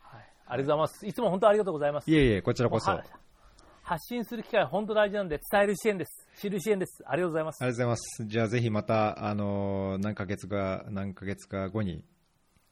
[0.00, 0.22] はい。
[0.46, 1.06] ありがとうございます。
[1.06, 2.10] いつも本当ありがとうございます。
[2.10, 2.90] いえいえ、こちらこそ。
[3.82, 6.25] 発信する機会は本当大事なんで、伝える支援です。
[6.38, 7.02] 知る支援です。
[7.06, 7.64] ありがとうございます。
[7.64, 8.24] りがとうございます。
[8.26, 12.04] じゃあぜひまた、あのー何ヶ月か、何ヶ月か後に、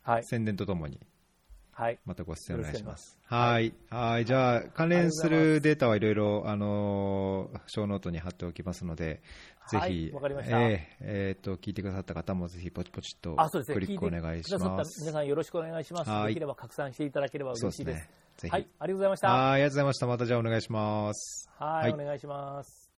[0.02, 0.24] はい。
[0.24, 1.00] 宣伝とともに、
[1.72, 1.98] はい。
[2.04, 3.18] またご出演お願いします。
[3.30, 3.72] よはい。
[3.88, 4.26] はい。
[4.26, 9.22] じゃあ、関連するデータはいろいろ、あのー、ショーノートに貼っておきますので、
[9.70, 13.34] ぜはいひ、わかりましたえーえーと、聞いてくださった方もぜひポチポチっと。
[13.66, 15.00] クリックお願いします。
[15.00, 16.10] 皆さんよろしくお願いします。
[16.10, 17.96] はいできれば拡散していただければ嬉しいです。
[17.96, 18.08] で
[18.40, 18.50] すね。
[18.50, 18.68] はい。
[18.78, 19.28] ありがとうございました。
[19.32, 20.06] はい、ありがとうございました。
[20.06, 21.50] またじゃあお願いします。
[21.58, 22.83] はい、はいお願いします。